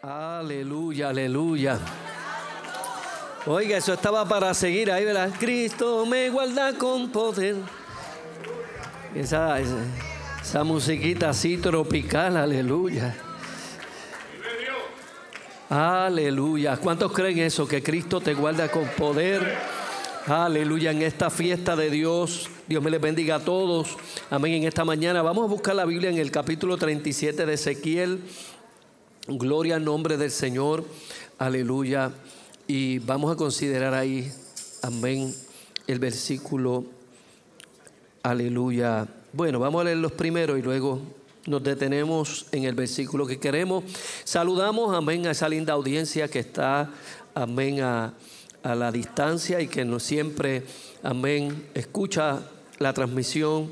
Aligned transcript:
Aleluya, 0.00 1.08
aleluya. 1.08 1.76
Oiga, 3.46 3.78
eso 3.78 3.92
estaba 3.92 4.24
para 4.28 4.54
seguir 4.54 4.92
ahí, 4.92 5.04
¿verdad? 5.04 5.32
Cristo 5.40 6.06
me 6.06 6.30
guarda 6.30 6.72
con 6.78 7.10
poder. 7.10 7.56
Esa, 9.12 9.58
esa, 9.58 9.76
esa 10.40 10.62
musiquita 10.62 11.30
así 11.30 11.56
tropical, 11.56 12.36
aleluya. 12.36 13.16
Aleluya. 15.68 16.76
¿Cuántos 16.76 17.10
creen 17.12 17.40
eso? 17.40 17.66
Que 17.66 17.82
Cristo 17.82 18.20
te 18.20 18.34
guarda 18.34 18.70
con 18.70 18.86
poder. 18.86 19.56
Aleluya. 20.28 20.92
En 20.92 21.02
esta 21.02 21.28
fiesta 21.28 21.74
de 21.74 21.90
Dios. 21.90 22.48
Dios 22.68 22.82
me 22.84 22.90
les 22.90 23.00
bendiga 23.00 23.36
a 23.36 23.40
todos. 23.40 23.96
Amén. 24.30 24.54
En 24.54 24.64
esta 24.64 24.84
mañana 24.84 25.22
vamos 25.22 25.44
a 25.44 25.48
buscar 25.48 25.74
la 25.74 25.84
Biblia 25.84 26.08
en 26.08 26.18
el 26.18 26.30
capítulo 26.30 26.76
37 26.76 27.44
de 27.44 27.54
Ezequiel. 27.54 28.22
Gloria 29.30 29.76
al 29.76 29.84
nombre 29.84 30.16
del 30.16 30.30
Señor. 30.30 30.86
Aleluya. 31.36 32.10
Y 32.66 32.98
vamos 33.00 33.30
a 33.30 33.36
considerar 33.36 33.92
ahí, 33.92 34.32
amén, 34.80 35.34
el 35.86 35.98
versículo. 35.98 36.86
Aleluya. 38.22 39.06
Bueno, 39.34 39.60
vamos 39.60 39.82
a 39.82 39.84
leer 39.84 39.98
los 39.98 40.12
primeros 40.12 40.58
y 40.58 40.62
luego 40.62 41.02
nos 41.44 41.62
detenemos 41.62 42.46
en 42.52 42.64
el 42.64 42.74
versículo 42.74 43.26
que 43.26 43.38
queremos. 43.38 43.84
Saludamos, 44.24 44.96
amén, 44.96 45.26
a 45.26 45.32
esa 45.32 45.46
linda 45.46 45.74
audiencia 45.74 46.28
que 46.28 46.38
está, 46.38 46.90
amén, 47.34 47.82
a, 47.82 48.14
a 48.62 48.74
la 48.74 48.90
distancia 48.90 49.60
y 49.60 49.68
que 49.68 49.84
no 49.84 50.00
siempre, 50.00 50.62
amén, 51.02 51.68
escucha 51.74 52.40
la 52.78 52.94
transmisión 52.94 53.70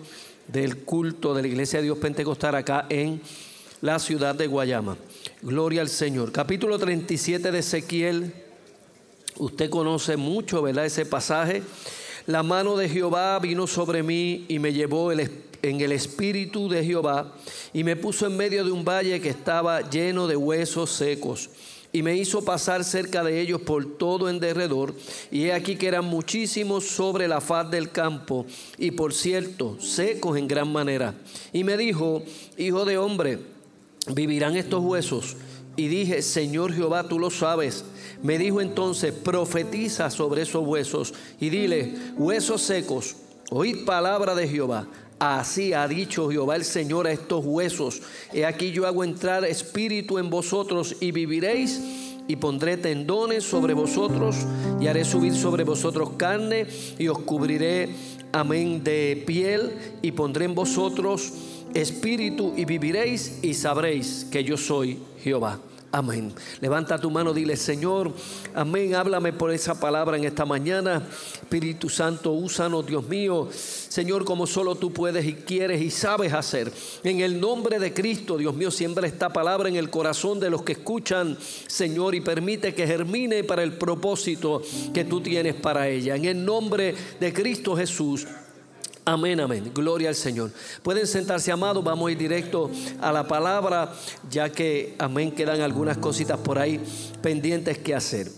del 0.49 0.85
culto 0.85 1.33
de 1.33 1.41
la 1.41 1.49
Iglesia 1.49 1.79
de 1.79 1.85
Dios 1.87 1.97
Pentecostal 1.97 2.57
acá 2.57 2.85
en 2.91 3.23
la 3.81 3.99
ciudad 3.99 4.35
de 4.35 4.49
Guayama. 4.49 4.99
Gloria 5.43 5.83
al 5.83 5.89
Señor. 5.89 6.33
Capítulo 6.33 6.79
37 6.79 7.51
de 7.51 7.59
Ezequiel. 7.59 8.33
Usted 9.37 9.71
conoce 9.71 10.17
mucho, 10.17 10.63
¿verdad? 10.63 10.87
Ese 10.87 11.07
pasaje. 11.07 11.63
La 12.27 12.43
mano 12.43 12.77
de 12.77 12.89
Jehová 12.89 13.39
vino 13.39 13.67
sobre 13.67 14.03
mí 14.03 14.45
y 14.49 14.59
me 14.59 14.73
llevó 14.73 15.13
en 15.13 15.21
el 15.63 15.93
espíritu 15.93 16.69
de 16.69 16.85
Jehová 16.85 17.35
y 17.73 17.85
me 17.85 17.97
puso 17.97 18.27
en 18.27 18.37
medio 18.37 18.65
de 18.65 18.73
un 18.73 18.85
valle 18.85 19.21
que 19.21 19.29
estaba 19.29 19.89
lleno 19.89 20.27
de 20.27 20.37
huesos 20.37 20.91
secos 20.91 21.51
y 21.93 22.03
me 22.03 22.15
hizo 22.15 22.45
pasar 22.45 22.85
cerca 22.85 23.25
de 23.25 23.41
ellos 23.41 23.61
por 23.63 23.97
todo 23.97 24.29
en 24.29 24.39
derredor, 24.39 24.95
y 25.31 25.45
he 25.45 25.55
aquí 25.55 25.77
que 25.77 25.89
eran 25.89 26.05
muchísimos 26.05 26.85
sobre 26.85 27.27
la 27.27 27.41
faz 27.41 27.71
del 27.71 27.91
campo, 27.91 28.45
y 28.77 28.91
por 28.91 29.15
cierto, 29.15 29.81
secos 29.81 30.37
en 30.37 30.47
gran 30.47 30.71
manera. 30.71 31.15
Y 31.55 31.65
me 31.65 31.79
dijo, 31.79 32.23
Hijo 32.59 32.85
de 32.85 32.99
hombre, 32.99 33.39
¿vivirán 34.09 34.57
estos 34.57 34.85
huesos? 34.85 35.37
Y 35.77 35.89
dije, 35.89 36.23
Señor 36.23 36.73
Jehová, 36.73 37.09
tú 37.09 37.19
lo 37.19 37.31
sabes. 37.31 37.85
Me 38.23 38.39
dijo 38.39 38.61
entonces, 38.61 39.13
profetiza 39.13 40.11
sobre 40.11 40.43
esos 40.43 40.67
huesos 40.67 41.13
y 41.39 41.51
dile, 41.51 41.95
huesos 42.17 42.63
secos, 42.63 43.17
oíd 43.51 43.85
palabra 43.85 44.35
de 44.35 44.49
Jehová. 44.49 44.89
Así 45.19 45.73
ha 45.73 45.87
dicho 45.89 46.31
Jehová 46.31 46.57
el 46.57 46.65
Señor 46.65 47.07
a 47.07 47.13
estos 47.13 47.45
huesos. 47.45 48.03
He 48.33 48.45
aquí 48.45 48.71
yo 48.71 48.87
hago 48.87 49.05
entrar 49.05 49.45
espíritu 49.45 50.19
en 50.19 50.29
vosotros 50.29 50.97
y 51.01 51.11
viviréis 51.13 51.81
y 52.29 52.37
pondré 52.37 52.77
tendones 52.77 53.45
sobre 53.45 53.73
vosotros 53.73 54.37
y 54.81 54.89
haré 54.89 55.05
subir 55.05 55.35
sobre 55.35 55.65
vosotros 55.65 56.11
carne 56.17 56.67
y 56.99 57.09
os 57.09 57.19
cubriré, 57.21 57.89
amén, 58.33 58.83
de 58.83 59.23
piel 59.27 59.73
y 60.03 60.13
pondré 60.13 60.45
en 60.45 60.55
vosotros 60.55 61.33
espíritu 61.75 62.55
y 62.57 62.65
viviréis 62.65 63.39
y 63.43 63.55
sabréis 63.55 64.27
que 64.31 64.45
yo 64.45 64.57
soy 64.57 64.99
Jehová. 65.23 65.59
Amén. 65.97 66.31
Levanta 66.61 66.99
tu 66.99 67.11
mano, 67.11 67.33
dile, 67.33 67.57
Señor, 67.57 68.13
amén, 68.55 68.95
háblame 68.95 69.33
por 69.33 69.51
esa 69.51 69.81
palabra 69.81 70.19
en 70.19 70.25
esta 70.25 70.45
mañana. 70.45 71.03
Espíritu 71.37 71.89
Santo, 71.89 72.33
úsanos, 72.33 72.85
Dios 72.85 73.09
mío. 73.09 73.49
Señor, 73.51 74.27
como 74.27 74.47
solo 74.47 74.75
tú 74.75 74.93
puedes 74.93 75.25
y 75.25 75.33
quieres 75.33 75.81
y 75.81 75.91
sabes 75.91 76.35
hacer. 76.35 76.71
En 77.03 77.21
el 77.21 77.41
nombre 77.41 77.79
de 77.79 77.95
Cristo, 77.95 78.37
Dios 78.37 78.55
mío, 78.55 78.71
siembra 78.71 79.07
esta 79.07 79.31
palabra 79.31 79.71
en 79.71 79.77
el 79.77 79.89
corazón 79.89 80.39
de 80.39 80.51
los 80.51 80.65
que 80.65 80.73
escuchan, 80.73 81.39
Señor, 81.67 82.15
y 82.15 82.21
permite 82.21 82.75
que 82.75 82.87
germine 82.87 83.43
para 83.43 83.63
el 83.63 83.73
propósito 83.73 84.61
que 84.93 85.07
tú 85.07 85.23
tienes 85.23 85.55
para 85.55 85.89
ella. 85.89 86.15
En 86.15 86.27
el 86.27 86.45
nombre 86.45 86.95
de 87.19 87.33
Cristo 87.33 87.75
Jesús. 87.75 88.27
Amén, 89.09 89.39
amén. 89.39 89.71
Gloria 89.73 90.09
al 90.09 90.17
Señor. 90.17 90.51
Pueden 90.83 91.07
sentarse, 91.07 91.53
amados. 91.53 91.85
Vamos 91.85 92.09
a 92.09 92.11
ir 92.11 92.19
directo 92.19 92.69
a 93.01 93.13
la 93.13 93.29
palabra, 93.29 93.95
ya 94.29 94.51
que, 94.51 94.97
amén, 94.99 95.31
quedan 95.31 95.61
algunas 95.61 95.97
cositas 95.99 96.41
por 96.41 96.59
ahí 96.59 96.81
pendientes 97.23 97.79
que 97.79 97.95
hacer. 97.95 98.29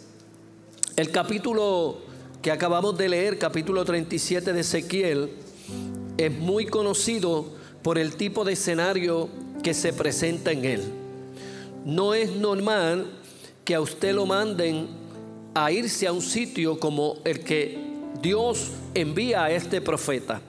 El 0.94 1.10
capítulo 1.10 2.00
que 2.42 2.50
acabamos 2.50 2.98
de 2.98 3.08
leer, 3.08 3.38
capítulo 3.38 3.82
37 3.82 4.52
de 4.52 4.60
Ezequiel, 4.60 5.30
es 6.18 6.38
muy 6.38 6.66
conocido 6.66 7.46
por 7.82 7.96
el 7.96 8.16
tipo 8.16 8.44
de 8.44 8.52
escenario 8.52 9.30
que 9.62 9.72
se 9.72 9.94
presenta 9.94 10.52
en 10.52 10.66
él. 10.66 10.82
No 11.86 12.12
es 12.12 12.36
normal 12.36 13.06
que 13.64 13.74
a 13.74 13.80
usted 13.80 14.14
lo 14.14 14.26
manden 14.26 14.86
a 15.54 15.72
irse 15.72 16.06
a 16.06 16.12
un 16.12 16.20
sitio 16.20 16.78
como 16.78 17.16
el 17.24 17.40
que 17.40 17.78
Dios 18.20 18.70
envía 18.92 19.44
a 19.44 19.50
este 19.50 19.80
profeta. 19.80 20.42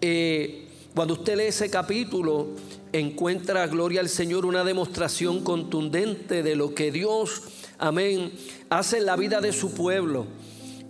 Eh, 0.00 0.66
cuando 0.94 1.14
usted 1.14 1.36
lee 1.36 1.44
ese 1.44 1.70
capítulo, 1.70 2.48
encuentra, 2.92 3.66
gloria 3.66 4.00
al 4.00 4.08
Señor, 4.08 4.46
una 4.46 4.64
demostración 4.64 5.42
contundente 5.42 6.42
de 6.42 6.56
lo 6.56 6.74
que 6.74 6.90
Dios, 6.90 7.42
amén, 7.78 8.32
hace 8.70 8.98
en 8.98 9.06
la 9.06 9.16
vida 9.16 9.40
de 9.40 9.52
su 9.52 9.72
pueblo 9.72 10.26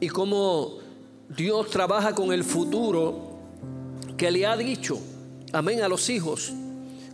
y 0.00 0.08
cómo 0.08 0.78
Dios 1.28 1.70
trabaja 1.70 2.14
con 2.14 2.32
el 2.32 2.44
futuro 2.44 3.38
que 4.16 4.30
le 4.30 4.46
ha 4.46 4.56
dicho, 4.56 4.98
amén, 5.52 5.82
a 5.82 5.88
los 5.88 6.08
hijos. 6.08 6.52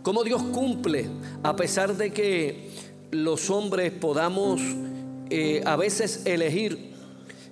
Cómo 0.03 0.23
Dios 0.23 0.43
cumple, 0.43 1.09
a 1.43 1.55
pesar 1.55 1.95
de 1.95 2.11
que 2.11 2.69
los 3.11 3.49
hombres 3.49 3.91
podamos 3.91 4.61
eh, 5.29 5.61
a 5.65 5.75
veces 5.77 6.23
elegir 6.25 6.93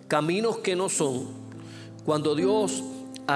caminos 0.07 0.57
que 0.57 0.75
no 0.75 0.89
son. 0.89 1.27
Cuando 2.05 2.35
Dios 2.35 2.83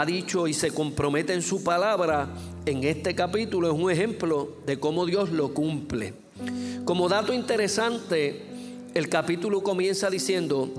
ha 0.01 0.05
dicho 0.05 0.47
y 0.47 0.53
se 0.53 0.71
compromete 0.71 1.33
en 1.33 1.41
su 1.41 1.63
palabra, 1.63 2.27
en 2.65 2.83
este 2.83 3.15
capítulo 3.15 3.67
es 3.67 3.73
un 3.73 3.89
ejemplo 3.89 4.57
de 4.65 4.77
cómo 4.77 5.05
Dios 5.05 5.31
lo 5.31 5.53
cumple. 5.53 6.13
Como 6.83 7.07
dato 7.07 7.31
interesante, 7.33 8.43
el 8.93 9.07
capítulo 9.07 9.63
comienza 9.63 10.09
diciendo 10.09 10.69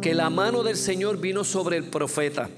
que 0.00 0.14
la 0.14 0.30
mano 0.30 0.62
del 0.62 0.76
Señor 0.76 1.18
vino 1.18 1.42
sobre 1.42 1.78
el 1.78 1.84
profeta 1.84 2.48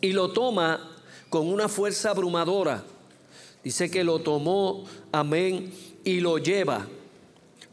y 0.00 0.12
lo 0.12 0.32
toma 0.32 0.96
con 1.28 1.46
una 1.46 1.68
fuerza 1.68 2.10
abrumadora. 2.10 2.82
Dice 3.62 3.90
que 3.90 4.02
lo 4.02 4.20
tomó, 4.20 4.84
amén, 5.12 5.72
y 6.04 6.20
lo 6.20 6.38
lleva. 6.38 6.86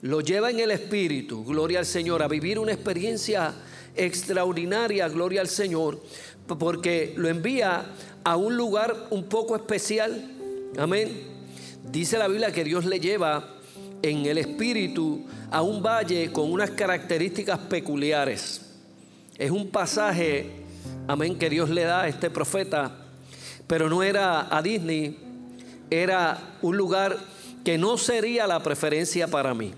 Lo 0.02 0.22
lleva 0.22 0.52
en 0.52 0.60
el 0.60 0.72
Espíritu, 0.72 1.44
gloria 1.44 1.80
al 1.80 1.86
Señor, 1.86 2.22
a 2.22 2.28
vivir 2.28 2.60
una 2.60 2.74
experiencia 2.74 3.54
extraordinaria, 3.96 5.08
gloria 5.08 5.42
al 5.42 5.48
Señor, 5.48 6.02
porque 6.48 7.14
lo 7.18 7.30
envía 7.30 7.86
a 8.24 8.36
un 8.36 8.56
lugar 8.58 9.08
un 9.10 9.24
poco 9.24 9.56
especial. 9.56 10.32
Amén. 10.78 11.10
Dice 11.92 12.18
la 12.18 12.28
Biblia 12.28 12.52
que 12.52 12.64
Dios 12.64 12.86
le 12.86 13.00
lleva 13.00 13.50
en 14.02 14.26
el 14.26 14.38
espíritu 14.38 15.26
a 15.52 15.62
un 15.62 15.82
valle 15.82 16.32
con 16.32 16.52
unas 16.52 16.72
características 16.72 17.60
peculiares. 17.60 18.62
Es 19.38 19.52
un 19.52 19.70
pasaje, 19.70 20.50
amén, 21.08 21.38
que 21.38 21.50
Dios 21.50 21.70
le 21.70 21.84
da 21.84 22.02
a 22.02 22.08
este 22.08 22.30
profeta, 22.30 22.92
pero 23.68 23.90
no 23.90 24.04
era 24.04 24.56
a 24.56 24.62
Disney, 24.62 25.18
era 25.90 26.58
un 26.62 26.78
lugar 26.78 27.18
que 27.64 27.78
no 27.78 27.98
sería 27.98 28.46
la 28.46 28.62
preferencia 28.62 29.28
para 29.28 29.54
mí. 29.54 29.74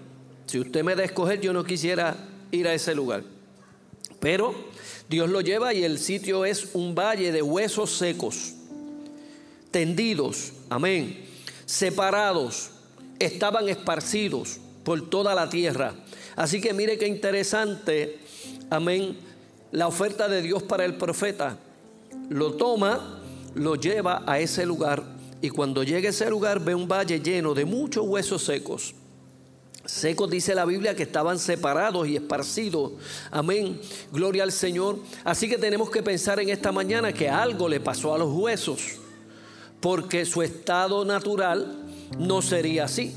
Si 0.45 0.59
usted 0.59 0.83
me 0.83 0.95
da 0.95 1.03
a 1.03 1.06
escoger, 1.06 1.39
yo 1.39 1.53
no 1.53 1.63
quisiera 1.63 2.15
ir 2.51 2.68
a 2.68 2.73
ese 2.73 2.95
lugar. 2.95 3.34
Pero 4.25 4.56
Dios 5.07 5.30
lo 5.30 5.42
lleva 5.42 5.75
y 5.75 5.83
el 5.83 6.00
sitio 6.00 6.45
es 6.45 6.69
un 6.74 6.95
valle 6.95 7.31
de 7.31 7.44
huesos 7.44 7.95
secos, 7.95 8.56
tendidos, 9.69 10.54
amén, 10.68 11.24
separados, 11.68 12.72
estaban 13.19 13.69
esparcidos 13.69 14.57
por 14.83 15.12
toda 15.12 15.36
la 15.36 15.48
tierra. 15.48 15.94
Así 16.36 16.60
que 16.60 16.74
mire 16.74 16.98
qué 16.98 17.06
interesante, 17.06 18.18
amén, 18.72 19.16
la 19.72 19.86
oferta 19.86 20.28
de 20.28 20.42
Dios 20.42 20.63
para 20.63 20.86
el 20.86 20.95
profeta. 20.95 21.60
Lo 22.30 22.56
toma, 22.56 23.21
lo 23.54 23.75
lleva 23.75 24.24
a 24.25 24.39
ese 24.39 24.66
lugar 24.66 25.04
y 25.39 25.51
cuando 25.51 25.83
llega 25.83 26.07
a 26.07 26.10
ese 26.10 26.31
lugar 26.31 26.62
ve 26.62 26.74
un 26.74 26.88
valle 26.88 27.19
lleno 27.19 27.54
de 27.54 27.66
muchos 27.66 28.04
huesos 28.07 28.44
secos. 28.44 28.95
Secos 29.85 30.29
dice 30.29 30.55
la 30.55 30.65
Biblia 30.65 30.95
que 30.95 31.03
estaban 31.03 31.37
separados 31.37 32.07
y 32.07 32.15
esparcidos. 32.15 32.93
Amén. 33.31 33.79
Gloria 34.11 34.43
al 34.43 34.51
Señor. 34.51 34.99
Así 35.23 35.47
que 35.47 35.57
tenemos 35.57 35.89
que 35.89 36.01
pensar 36.01 36.39
en 36.39 36.49
esta 36.49 36.71
mañana 36.71 37.13
que 37.13 37.29
algo 37.29 37.69
le 37.69 37.79
pasó 37.79 38.13
a 38.13 38.17
los 38.17 38.33
huesos. 38.33 38.81
Porque 39.79 40.25
su 40.25 40.41
estado 40.41 41.05
natural 41.05 41.83
no 42.17 42.41
sería 42.41 42.85
así. 42.85 43.13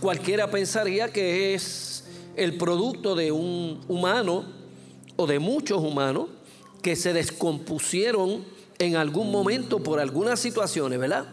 cualquiera 0.00 0.50
pensaría 0.50 1.12
que 1.12 1.54
es 1.54 2.04
el 2.36 2.56
producto 2.56 3.14
de 3.14 3.30
un 3.30 3.80
humano 3.88 4.44
o 5.16 5.26
de 5.26 5.38
muchos 5.38 5.80
humanos 5.80 6.26
que 6.82 6.96
se 6.96 7.12
descompusieron 7.12 8.44
en 8.78 8.96
algún 8.96 9.30
momento 9.30 9.78
por 9.78 10.00
algunas 10.00 10.40
situaciones, 10.40 10.98
¿verdad? 10.98 11.26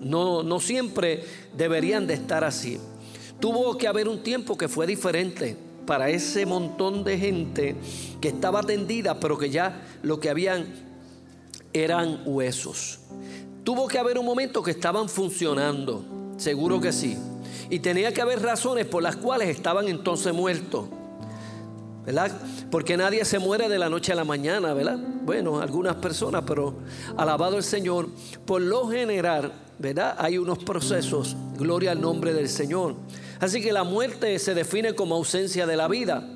No, 0.00 0.42
no 0.42 0.58
siempre 0.58 1.24
deberían 1.56 2.06
de 2.06 2.14
estar 2.14 2.42
así. 2.42 2.80
Tuvo 3.40 3.76
que 3.76 3.86
haber 3.86 4.08
un 4.08 4.22
tiempo 4.22 4.56
que 4.56 4.68
fue 4.68 4.86
diferente 4.86 5.56
para 5.86 6.10
ese 6.10 6.44
montón 6.46 7.04
de 7.04 7.18
gente 7.18 7.76
que 8.20 8.28
estaba 8.28 8.62
tendida, 8.62 9.20
pero 9.20 9.38
que 9.38 9.50
ya 9.50 9.86
lo 10.02 10.18
que 10.20 10.28
habían 10.28 10.66
eran 11.72 12.22
huesos. 12.24 13.00
Tuvo 13.64 13.88
que 13.88 13.98
haber 13.98 14.18
un 14.18 14.26
momento 14.26 14.62
que 14.62 14.70
estaban 14.70 15.08
funcionando, 15.08 16.04
seguro 16.36 16.80
que 16.80 16.92
sí. 16.92 17.16
Y 17.68 17.80
tenía 17.80 18.12
que 18.12 18.22
haber 18.22 18.40
razones 18.42 18.86
por 18.86 19.02
las 19.02 19.16
cuales 19.16 19.48
estaban 19.48 19.88
entonces 19.88 20.32
muertos. 20.32 20.86
¿Verdad? 22.04 22.30
Porque 22.70 22.96
nadie 22.96 23.24
se 23.24 23.40
muere 23.40 23.68
de 23.68 23.78
la 23.78 23.90
noche 23.90 24.12
a 24.12 24.14
la 24.14 24.24
mañana, 24.24 24.72
¿verdad? 24.72 24.96
Bueno, 25.24 25.60
algunas 25.60 25.96
personas, 25.96 26.44
pero 26.46 26.76
alabado 27.16 27.56
el 27.56 27.64
Señor, 27.64 28.08
por 28.44 28.62
lo 28.62 28.88
general, 28.88 29.52
¿verdad? 29.80 30.14
Hay 30.18 30.38
unos 30.38 30.58
procesos, 30.58 31.36
gloria 31.58 31.90
al 31.90 32.00
nombre 32.00 32.32
del 32.32 32.48
Señor. 32.48 32.94
Así 33.40 33.60
que 33.60 33.72
la 33.72 33.84
muerte 33.84 34.38
se 34.38 34.54
define 34.54 34.94
como 34.94 35.14
ausencia 35.14 35.66
de 35.66 35.76
la 35.76 35.88
vida. 35.88 36.28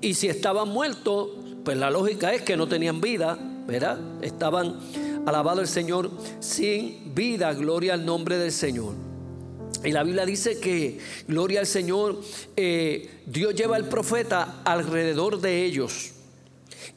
Y 0.00 0.14
si 0.14 0.28
estaban 0.28 0.68
muertos, 0.68 1.30
pues 1.64 1.76
la 1.76 1.90
lógica 1.90 2.32
es 2.32 2.42
que 2.42 2.56
no 2.56 2.68
tenían 2.68 3.00
vida, 3.00 3.38
¿verdad? 3.66 3.98
Estaban, 4.22 4.78
alabado 5.26 5.60
el 5.60 5.68
Señor, 5.68 6.10
sin 6.40 7.14
vida, 7.14 7.52
gloria 7.52 7.94
al 7.94 8.06
nombre 8.06 8.38
del 8.38 8.52
Señor. 8.52 8.94
Y 9.84 9.92
la 9.92 10.02
Biblia 10.02 10.24
dice 10.24 10.58
que, 10.58 10.98
gloria 11.26 11.60
al 11.60 11.66
Señor, 11.66 12.20
eh, 12.56 13.22
Dios 13.26 13.54
lleva 13.54 13.76
al 13.76 13.88
profeta 13.88 14.62
alrededor 14.64 15.40
de 15.40 15.64
ellos. 15.64 16.12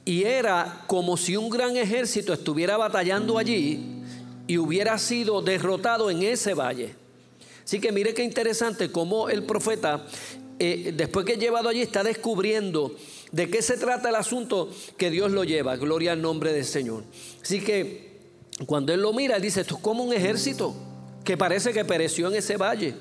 Y 0.06 0.24
era 0.24 0.83
como 0.88 1.18
si 1.18 1.36
un 1.38 1.50
gran 1.50 1.75
ejército 1.77 2.33
estuviera 2.33 2.77
batallando 2.77 3.38
allí 3.38 4.01
y 4.48 4.57
hubiera 4.57 4.98
sido 4.98 5.42
derrotado 5.42 6.09
en 6.09 6.24
ese 6.24 6.53
valle. 6.53 6.95
Así 7.72 7.80
que 7.80 7.94
mire 7.94 8.14
qué 8.14 8.22
interesante 8.22 8.92
cómo 8.92 9.30
el 9.30 9.44
profeta, 9.44 10.06
eh, 10.60 10.92
después 10.94 11.26
que 11.26 11.38
llevado 11.38 11.70
allí, 11.70 11.80
está 11.80 12.04
descubriendo 12.04 12.98
de 13.32 13.50
qué 13.50 13.62
se 13.62 13.78
trata 13.78 14.10
el 14.10 14.16
asunto 14.16 14.70
que 14.98 15.10
Dios 15.10 15.32
lo 15.32 15.46
lleva. 15.46 15.78
Gloria 15.78 16.12
al 16.12 16.22
nombre 16.22 16.52
del 16.52 16.66
Señor. 16.66 17.06
Así 17.42 17.62
que 17.62 18.20
cuando 18.66 18.94
él 18.94 19.00
lo 19.00 19.14
mira, 19.14 19.38
él 19.38 19.42
dice, 19.42 19.62
esto 19.62 19.76
es 19.76 19.82
como 19.82 20.04
un 20.04 20.12
ejército 20.12 20.76
que 21.24 21.38
parece 21.38 21.72
que 21.72 21.86
pereció 21.86 22.28
en 22.28 22.36
ese 22.36 22.58
valle. 22.58 22.94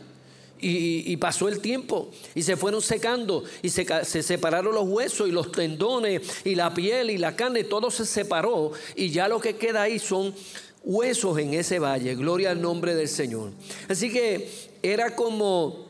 Y, 0.63 1.17
pasó 1.17 1.49
el 1.49 1.61
tiempo 1.61 2.11
y 2.35 2.43
se 2.43 2.55
fueron 2.55 2.83
secando 2.83 3.45
y 3.63 3.71
se, 3.71 4.23
separaron 4.23 4.75
los 4.75 4.87
huesos 4.87 5.27
y 5.27 5.33
los 5.33 5.51
tendones 5.51 6.21
y 6.45 6.55
la 6.55 6.75
piel 6.75 7.11
y 7.11 7.17
la 7.17 7.35
carne, 7.35 7.65
todo 7.65 7.91
se 7.91 8.05
separó 8.05 8.73
y 8.95 9.09
ya 9.09 9.27
lo 9.27 9.41
que 9.41 9.57
queda 9.57 9.81
ahí 9.81 9.99
son 9.99 10.35
huesos 10.83 11.39
en 11.39 11.55
ese 11.55 11.79
valle. 11.79 12.15
Gloria 12.15 12.51
al 12.51 12.61
nombre 12.61 12.95
del 12.95 13.09
Señor. 13.09 13.51
Así 13.89 14.11
que 14.11 14.51
era 14.83 15.15
como 15.15 15.89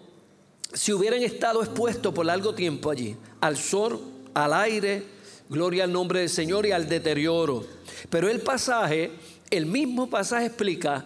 si 0.73 0.93
hubieran 0.93 1.23
estado 1.23 1.63
expuestos 1.63 2.15
por 2.15 2.27
largo 2.27 2.55
tiempo 2.55 2.91
allí, 2.91 3.17
al 3.41 3.57
sol, 3.57 4.01
al 4.35 4.53
aire, 4.55 5.03
gloria 5.49 5.85
al 5.85 5.93
nombre 5.93 6.21
del 6.21 6.29
Señor 6.29 6.67
y 6.67 6.73
al 6.73 6.89
deterioro. 6.89 7.67
Pero 8.09 8.29
el 8.29 8.41
pasaje, 8.41 9.11
el 9.51 9.67
mismo 9.67 10.09
pasaje 10.09 10.47
explica 10.47 11.05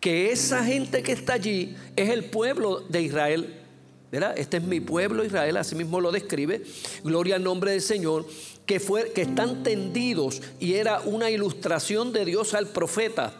que 0.00 0.32
esa 0.32 0.64
gente 0.64 1.02
que 1.02 1.12
está 1.12 1.34
allí 1.34 1.76
es 1.94 2.10
el 2.10 2.24
pueblo 2.24 2.80
de 2.80 3.02
Israel. 3.02 3.54
¿Verdad? 4.12 4.34
Este 4.36 4.58
es 4.58 4.62
mi 4.62 4.78
pueblo 4.78 5.24
Israel, 5.24 5.56
así 5.56 5.74
mismo 5.74 5.98
lo 5.98 6.12
describe. 6.12 6.62
Gloria 7.02 7.36
al 7.36 7.42
nombre 7.42 7.72
del 7.72 7.80
Señor, 7.80 8.26
que, 8.66 8.78
fue, 8.78 9.10
que 9.12 9.22
están 9.22 9.62
tendidos 9.62 10.42
y 10.60 10.74
era 10.74 11.00
una 11.00 11.30
ilustración 11.30 12.12
de 12.12 12.26
Dios 12.26 12.52
al 12.52 12.68
profeta. 12.68 13.32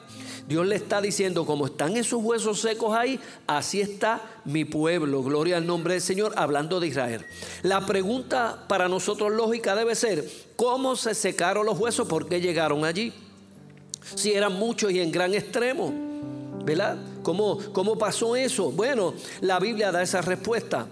Dios 0.48 0.66
le 0.66 0.74
está 0.74 1.00
diciendo, 1.00 1.46
como 1.46 1.66
están 1.66 1.96
esos 1.96 2.22
huesos 2.22 2.60
secos 2.60 2.96
ahí, 2.96 3.20
así 3.46 3.80
está 3.80 4.22
mi 4.44 4.64
pueblo. 4.64 5.22
Gloria 5.22 5.58
al 5.58 5.66
nombre 5.66 5.92
del 5.92 6.02
Señor, 6.02 6.32
hablando 6.36 6.80
de 6.80 6.88
Israel. 6.88 7.24
La 7.62 7.86
pregunta 7.86 8.64
para 8.66 8.88
nosotros 8.88 9.30
lógica 9.30 9.76
debe 9.76 9.94
ser, 9.94 10.28
¿cómo 10.56 10.96
se 10.96 11.14
secaron 11.14 11.66
los 11.66 11.78
huesos? 11.78 12.08
¿Por 12.08 12.28
qué 12.28 12.40
llegaron 12.40 12.84
allí? 12.84 13.12
Si 14.16 14.32
eran 14.32 14.54
muchos 14.54 14.90
y 14.90 15.00
en 15.00 15.12
gran 15.12 15.32
extremo. 15.34 16.11
¿Verdad? 16.64 16.96
¿Cómo, 17.22 17.58
¿Cómo 17.72 17.98
pasó 17.98 18.36
eso? 18.36 18.70
Bueno, 18.70 19.14
la 19.40 19.58
Biblia 19.58 19.90
da 19.90 20.02
esa 20.02 20.20
respuesta. 20.20 20.86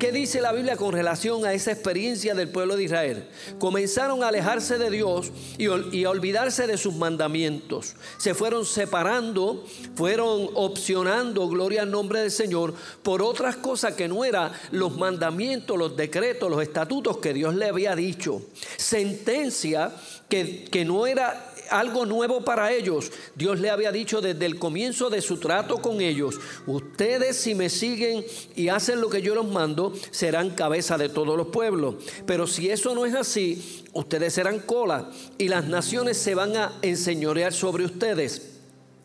¿Qué 0.00 0.12
dice 0.12 0.40
la 0.40 0.52
Biblia 0.52 0.78
con 0.78 0.94
relación 0.94 1.44
a 1.44 1.52
esa 1.52 1.72
experiencia 1.72 2.34
del 2.34 2.48
pueblo 2.48 2.74
de 2.74 2.84
Israel? 2.84 3.28
Comenzaron 3.58 4.24
a 4.24 4.28
alejarse 4.28 4.78
de 4.78 4.88
Dios 4.88 5.30
y, 5.58 5.66
a 6.04 6.10
olvidarse 6.10 6.66
de 6.66 6.78
sus 6.78 6.94
mandamientos. 6.94 7.96
Se 8.16 8.32
fueron 8.32 8.64
separando, 8.64 9.62
fueron 9.94 10.48
opcionando, 10.54 11.46
gloria 11.48 11.82
al 11.82 11.90
nombre 11.90 12.20
del 12.20 12.30
Señor, 12.30 12.72
por 13.02 13.20
otras 13.20 13.56
cosas 13.56 13.92
que 13.92 14.08
no 14.08 14.24
eran 14.24 14.52
los 14.70 14.96
mandamientos, 14.96 15.76
los 15.76 15.94
decretos, 15.94 16.50
los 16.50 16.62
estatutos 16.62 17.18
que 17.18 17.34
Dios 17.34 17.54
le 17.54 17.68
había 17.68 17.94
dicho. 17.94 18.40
Sentencia 18.78 19.92
que, 20.30 20.64
que 20.64 20.86
no 20.86 21.06
era 21.06 21.49
algo 21.70 22.06
nuevo 22.06 22.44
para 22.44 22.72
ellos. 22.72 23.10
Dios 23.34 23.60
le 23.60 23.70
había 23.70 23.92
dicho 23.92 24.20
desde 24.20 24.46
el 24.46 24.58
comienzo 24.58 25.10
de 25.10 25.22
su 25.22 25.38
trato 25.38 25.78
con 25.78 26.00
ellos, 26.00 26.38
ustedes 26.66 27.36
si 27.36 27.54
me 27.54 27.70
siguen 27.70 28.24
y 28.56 28.68
hacen 28.68 29.00
lo 29.00 29.08
que 29.08 29.22
yo 29.22 29.34
los 29.34 29.48
mando, 29.48 29.92
serán 30.10 30.50
cabeza 30.50 30.98
de 30.98 31.08
todos 31.08 31.36
los 31.36 31.48
pueblos. 31.48 31.96
Pero 32.26 32.46
si 32.46 32.70
eso 32.70 32.94
no 32.94 33.06
es 33.06 33.14
así, 33.14 33.84
ustedes 33.92 34.34
serán 34.34 34.60
cola 34.60 35.10
y 35.38 35.48
las 35.48 35.66
naciones 35.66 36.16
se 36.18 36.34
van 36.34 36.56
a 36.56 36.72
enseñorear 36.82 37.52
sobre 37.52 37.84
ustedes. 37.84 38.50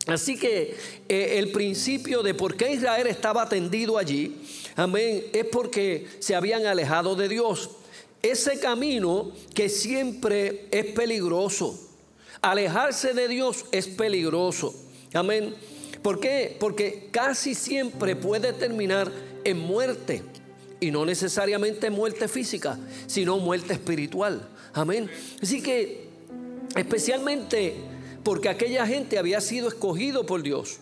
Así 0.06 0.38
que 0.38 0.76
eh, 1.08 1.38
el 1.38 1.50
principio 1.50 2.22
de 2.22 2.34
por 2.34 2.56
qué 2.56 2.72
Israel 2.72 3.08
estaba 3.08 3.48
tendido 3.48 3.98
allí, 3.98 4.36
amén, 4.76 5.24
es 5.32 5.46
porque 5.46 6.06
se 6.20 6.36
habían 6.36 6.66
alejado 6.66 7.16
de 7.16 7.28
Dios. 7.28 7.70
Ese 8.22 8.60
camino 8.60 9.32
que 9.52 9.68
siempre 9.68 10.68
es 10.70 10.86
peligroso. 10.86 11.85
Alejarse 12.42 13.14
de 13.14 13.28
Dios 13.28 13.64
es 13.72 13.86
peligroso. 13.88 14.74
Amén. 15.14 15.54
¿Por 16.02 16.20
qué? 16.20 16.56
Porque 16.60 17.08
casi 17.10 17.54
siempre 17.54 18.16
puede 18.16 18.52
terminar 18.52 19.10
en 19.44 19.58
muerte. 19.58 20.22
Y 20.78 20.90
no 20.90 21.06
necesariamente 21.06 21.90
muerte 21.90 22.28
física, 22.28 22.78
sino 23.06 23.38
muerte 23.38 23.72
espiritual. 23.72 24.46
Amén. 24.74 25.10
Así 25.42 25.62
que, 25.62 26.08
especialmente 26.76 27.74
porque 28.22 28.48
aquella 28.48 28.86
gente 28.86 29.18
había 29.18 29.40
sido 29.40 29.68
escogido 29.68 30.26
por 30.26 30.42
Dios. 30.42 30.78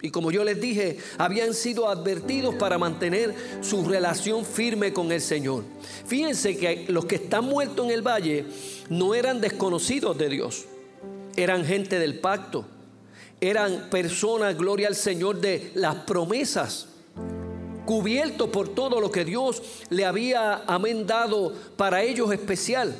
Y 0.00 0.10
como 0.10 0.30
yo 0.30 0.42
les 0.44 0.60
dije, 0.60 0.98
habían 1.18 1.54
sido 1.54 1.88
advertidos 1.88 2.54
para 2.56 2.78
mantener 2.78 3.34
su 3.60 3.84
relación 3.84 4.44
firme 4.44 4.92
con 4.92 5.12
el 5.12 5.20
Señor. 5.20 5.64
Fíjense 6.06 6.56
que 6.56 6.86
los 6.88 7.04
que 7.04 7.16
están 7.16 7.44
muertos 7.44 7.86
en 7.86 7.92
el 7.92 8.02
valle 8.02 8.46
no 8.88 9.14
eran 9.14 9.40
desconocidos 9.40 10.18
de 10.18 10.28
Dios 10.28 10.66
eran 11.36 11.64
gente 11.64 11.98
del 11.98 12.18
pacto, 12.18 12.64
eran 13.40 13.90
personas, 13.90 14.56
gloria 14.56 14.88
al 14.88 14.94
Señor, 14.94 15.40
de 15.40 15.72
las 15.74 15.96
promesas, 15.96 16.88
cubiertos 17.84 18.48
por 18.50 18.68
todo 18.68 19.00
lo 19.00 19.10
que 19.10 19.24
Dios 19.24 19.62
le 19.90 20.04
había 20.04 20.62
amendado 20.66 21.52
para 21.76 22.02
ellos 22.02 22.32
especial. 22.32 22.94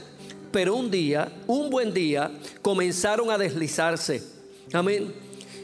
Pero 0.51 0.77
un 0.77 0.91
día, 0.91 1.33
un 1.47 1.71
buen 1.71 1.95
día, 1.95 2.31
comenzaron 2.61 3.31
a 3.31 3.39
deslizarse. 3.39 4.23
Amén. 4.73 5.15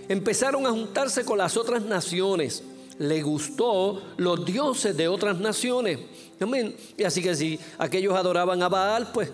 Empezaron 0.09 0.67
a 0.67 0.71
juntarse 0.71 1.25
con 1.25 1.39
las 1.39 1.57
otras 1.57 1.83
naciones. 1.83 2.63
Le 2.99 3.23
gustó 3.23 4.03
los 4.17 4.45
dioses 4.45 4.97
de 4.97 5.09
otras 5.09 5.39
naciones. 5.39 5.99
Amén. 6.41 6.75
Y 6.97 7.05
así 7.05 7.23
que 7.23 7.35
si 7.35 7.59
aquellos 7.79 8.15
adoraban 8.15 8.63
a 8.63 8.69
Baal, 8.69 9.13
pues 9.13 9.31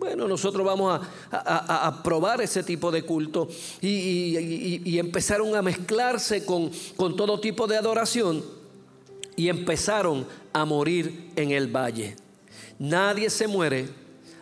bueno, 0.00 0.26
nosotros 0.26 0.64
vamos 0.64 0.98
a, 1.30 2.00
probar 2.02 2.40
ese 2.40 2.62
tipo 2.62 2.90
de 2.90 3.02
culto 3.02 3.48
y, 3.82 4.98
empezaron 4.98 5.54
a 5.54 5.60
mezclarse 5.60 6.46
con, 6.46 6.70
con 6.96 7.16
todo 7.16 7.38
tipo 7.38 7.66
de 7.66 7.76
adoración 7.76 8.42
y 9.36 9.50
empezaron 9.50 10.26
a 10.54 10.64
morir 10.64 11.30
en 11.36 11.50
el 11.50 11.68
valle. 11.68 12.16
Nadie 12.78 13.28
se 13.28 13.46
muere 13.46 13.90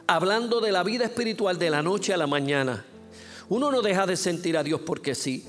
hablando 0.07 0.61
de 0.61 0.71
la 0.71 0.85
vida 0.85 1.05
espiritual 1.05 1.59
de 1.59 1.71
la 1.71 1.83
noche 1.83 2.15
a 2.15 2.17
la 2.17 2.29
mañana. 2.29 2.87
Uno 3.49 3.73
no 3.73 3.83
deja 3.83 4.07
de 4.07 4.17
sentir 4.17 4.57
a 4.57 4.63
Dios 4.63 4.81
porque 4.87 5.17
sí. 5.17 5.45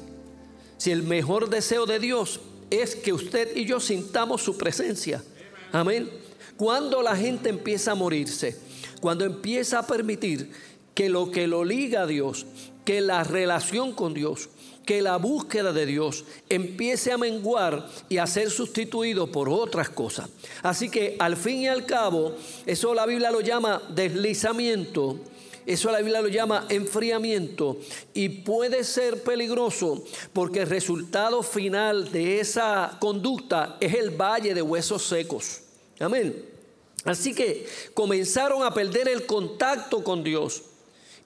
Si 0.77 0.89
el 0.89 1.03
mejor 1.03 1.51
deseo 1.51 1.85
de 1.85 1.99
Dios 1.99 2.39
es 2.71 2.95
que 2.95 3.13
usted 3.13 3.55
y 3.55 3.65
yo 3.65 3.79
sintamos 3.79 4.41
su 4.41 4.57
presencia. 4.57 5.23
Amén. 5.71 6.09
Cuando 6.57 7.03
la 7.03 7.15
gente 7.15 7.49
empieza 7.49 7.91
a 7.91 7.95
morirse, 7.95 8.59
cuando 8.99 9.25
empieza 9.25 9.79
a 9.79 9.87
permitir 9.87 10.51
que 10.93 11.09
lo 11.09 11.31
que 11.31 11.47
lo 11.47 11.63
liga 11.63 12.01
a 12.01 12.07
Dios, 12.07 12.45
que 12.85 13.01
la 13.01 13.23
relación 13.23 13.93
con 13.93 14.13
Dios, 14.13 14.49
que 14.85 15.01
la 15.01 15.17
búsqueda 15.17 15.71
de 15.71 15.85
Dios 15.85 16.25
empiece 16.49 17.11
a 17.11 17.17
menguar 17.19 17.87
y 18.09 18.17
a 18.17 18.25
ser 18.25 18.49
sustituido 18.49 19.31
por 19.31 19.47
otras 19.47 19.89
cosas. 19.89 20.29
Así 20.63 20.89
que 20.89 21.15
al 21.19 21.37
fin 21.37 21.59
y 21.59 21.67
al 21.67 21.85
cabo, 21.85 22.33
eso 22.65 22.95
la 22.95 23.05
Biblia 23.05 23.29
lo 23.29 23.41
llama 23.41 23.81
deslizamiento. 23.89 25.19
Eso 25.65 25.91
la 25.91 25.99
Biblia 25.99 26.21
lo 26.21 26.29
llama 26.29 26.65
enfriamiento 26.69 27.77
y 28.15 28.29
puede 28.29 28.83
ser 28.83 29.21
peligroso 29.21 30.03
porque 30.33 30.61
el 30.61 30.69
resultado 30.69 31.43
final 31.43 32.11
de 32.11 32.39
esa 32.39 32.97
conducta 32.99 33.77
es 33.79 33.93
el 33.93 34.09
valle 34.09 34.55
de 34.55 34.63
huesos 34.63 35.03
secos. 35.03 35.61
Amén. 35.99 36.58
Así 37.05 37.33
que 37.33 37.67
comenzaron 37.93 38.63
a 38.63 38.73
perder 38.73 39.07
el 39.07 39.25
contacto 39.25 40.03
con 40.03 40.23
Dios 40.23 40.63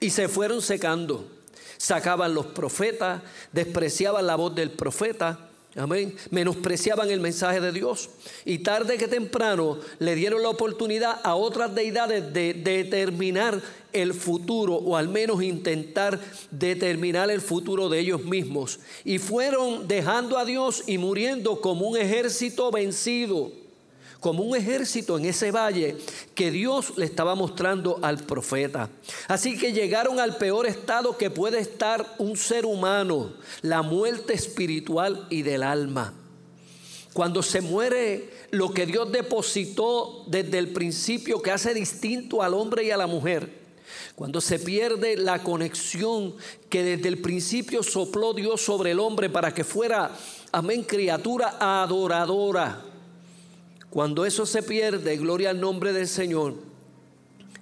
y 0.00 0.10
se 0.10 0.28
fueron 0.28 0.62
secando. 0.62 1.28
Sacaban 1.78 2.34
los 2.34 2.46
profetas, 2.46 3.22
despreciaban 3.52 4.26
la 4.26 4.36
voz 4.36 4.54
del 4.54 4.70
profeta, 4.70 5.50
amén, 5.76 6.16
menospreciaban 6.30 7.10
el 7.10 7.20
mensaje 7.20 7.60
de 7.60 7.72
Dios. 7.72 8.08
Y 8.44 8.58
tarde 8.58 8.96
que 8.96 9.08
temprano 9.08 9.78
le 9.98 10.14
dieron 10.14 10.42
la 10.42 10.50
oportunidad 10.50 11.20
a 11.24 11.34
otras 11.34 11.74
deidades 11.74 12.32
de 12.32 12.54
determinar 12.54 13.60
el 13.92 14.14
futuro 14.14 14.74
o 14.74 14.96
al 14.96 15.08
menos 15.08 15.42
intentar 15.42 16.20
determinar 16.50 17.30
el 17.30 17.40
futuro 17.40 17.88
de 17.88 17.98
ellos 17.98 18.24
mismos. 18.24 18.78
Y 19.04 19.18
fueron 19.18 19.88
dejando 19.88 20.38
a 20.38 20.44
Dios 20.44 20.84
y 20.86 20.98
muriendo 20.98 21.60
como 21.60 21.88
un 21.88 21.96
ejército 21.96 22.70
vencido 22.70 23.63
como 24.24 24.42
un 24.42 24.56
ejército 24.56 25.18
en 25.18 25.26
ese 25.26 25.50
valle 25.50 25.98
que 26.34 26.50
Dios 26.50 26.96
le 26.96 27.04
estaba 27.04 27.34
mostrando 27.34 27.98
al 28.00 28.24
profeta. 28.24 28.88
Así 29.28 29.58
que 29.58 29.74
llegaron 29.74 30.18
al 30.18 30.38
peor 30.38 30.66
estado 30.66 31.18
que 31.18 31.28
puede 31.28 31.58
estar 31.58 32.14
un 32.16 32.34
ser 32.38 32.64
humano, 32.64 33.34
la 33.60 33.82
muerte 33.82 34.32
espiritual 34.32 35.26
y 35.28 35.42
del 35.42 35.62
alma. 35.62 36.14
Cuando 37.12 37.42
se 37.42 37.60
muere 37.60 38.30
lo 38.50 38.72
que 38.72 38.86
Dios 38.86 39.12
depositó 39.12 40.24
desde 40.26 40.56
el 40.56 40.72
principio 40.72 41.42
que 41.42 41.50
hace 41.50 41.74
distinto 41.74 42.42
al 42.42 42.54
hombre 42.54 42.84
y 42.84 42.92
a 42.92 42.96
la 42.96 43.06
mujer. 43.06 43.50
Cuando 44.14 44.40
se 44.40 44.58
pierde 44.58 45.18
la 45.18 45.42
conexión 45.42 46.34
que 46.70 46.82
desde 46.82 47.08
el 47.08 47.20
principio 47.20 47.82
sopló 47.82 48.32
Dios 48.32 48.62
sobre 48.62 48.92
el 48.92 49.00
hombre 49.00 49.28
para 49.28 49.52
que 49.52 49.64
fuera, 49.64 50.12
amén, 50.50 50.82
criatura 50.82 51.58
adoradora 51.60 52.93
cuando 53.94 54.26
eso 54.26 54.44
se 54.44 54.60
pierde, 54.60 55.16
gloria 55.16 55.50
al 55.50 55.60
nombre 55.60 55.92
del 55.92 56.08
Señor, 56.08 56.56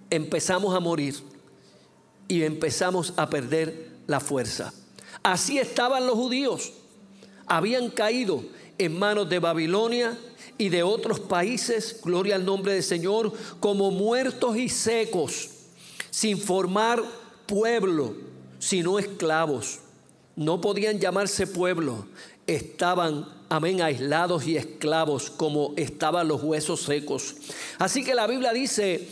empezamos 0.08 0.74
a 0.74 0.80
morir 0.80 1.14
y 2.26 2.42
empezamos 2.42 3.12
a 3.18 3.28
perder 3.28 3.90
la 4.06 4.18
fuerza. 4.18 4.72
Así 5.22 5.58
estaban 5.58 6.06
los 6.06 6.14
judíos. 6.14 6.72
Habían 7.46 7.90
caído 7.90 8.42
en 8.78 8.98
manos 8.98 9.28
de 9.28 9.40
Babilonia 9.40 10.18
y 10.56 10.70
de 10.70 10.82
otros 10.82 11.20
países, 11.20 12.00
gloria 12.02 12.36
al 12.36 12.46
nombre 12.46 12.72
del 12.72 12.82
Señor, 12.82 13.34
como 13.60 13.90
muertos 13.90 14.56
y 14.56 14.70
secos, 14.70 15.50
sin 16.10 16.38
formar 16.38 17.02
pueblo, 17.44 18.14
sino 18.58 18.98
esclavos. 18.98 19.80
No 20.36 20.60
podían 20.60 20.98
llamarse 20.98 21.46
pueblo, 21.46 22.06
estaban, 22.46 23.28
amén, 23.48 23.82
aislados 23.82 24.46
y 24.46 24.56
esclavos 24.56 25.30
como 25.30 25.74
estaban 25.76 26.28
los 26.28 26.42
huesos 26.42 26.82
secos. 26.82 27.34
Así 27.78 28.04
que 28.04 28.14
la 28.14 28.26
Biblia 28.26 28.52
dice 28.52 29.06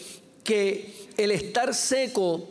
que 0.45 1.09
el 1.17 1.31
estar 1.31 1.75
seco 1.75 2.49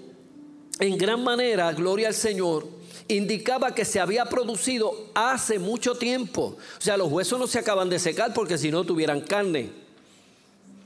en 0.79 0.97
gran 0.97 1.23
manera, 1.23 1.71
gloria 1.73 2.07
al 2.07 2.13
Señor, 2.13 2.67
indicaba 3.07 3.73
que 3.73 3.83
se 3.83 3.99
había 3.99 4.25
producido 4.25 5.09
hace 5.13 5.59
mucho 5.59 5.95
tiempo. 5.95 6.57
O 6.77 6.81
sea, 6.81 6.95
los 6.95 7.11
huesos 7.11 7.39
no 7.39 7.47
se 7.47 7.59
acaban 7.59 7.89
de 7.89 7.99
secar 7.99 8.33
porque 8.33 8.57
si 8.57 8.71
no 8.71 8.83
tuvieran 8.83 9.21
carne 9.21 9.71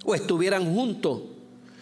o 0.03 0.15
estuvieran 0.15 0.73
juntos. 0.73 1.21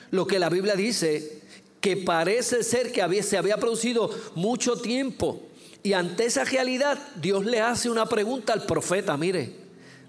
Lo 0.09 0.27
que 0.27 0.39
la 0.39 0.49
Biblia 0.49 0.75
dice 0.75 1.41
que 1.79 1.97
parece 1.97 2.63
ser 2.63 2.91
que 2.91 3.23
se 3.23 3.37
había 3.37 3.57
producido 3.57 4.09
mucho 4.35 4.75
tiempo. 4.75 5.41
Y 5.83 5.93
ante 5.93 6.25
esa 6.25 6.43
realidad, 6.43 6.99
Dios 7.15 7.45
le 7.45 7.59
hace 7.59 7.89
una 7.89 8.05
pregunta 8.05 8.53
al 8.53 8.65
profeta, 8.65 9.17
mire, 9.17 9.55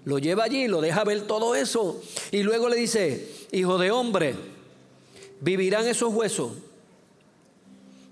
lo 0.05 0.19
lleva 0.19 0.43
allí, 0.43 0.67
lo 0.67 0.81
deja 0.81 1.03
ver 1.03 1.21
todo 1.21 1.55
eso. 1.55 2.01
Y 2.31 2.43
luego 2.43 2.69
le 2.69 2.75
dice, 2.75 3.47
hijo 3.51 3.77
de 3.77 3.89
hombre, 3.89 4.35
¿vivirán 5.39 5.87
esos 5.87 6.13
huesos? 6.13 6.53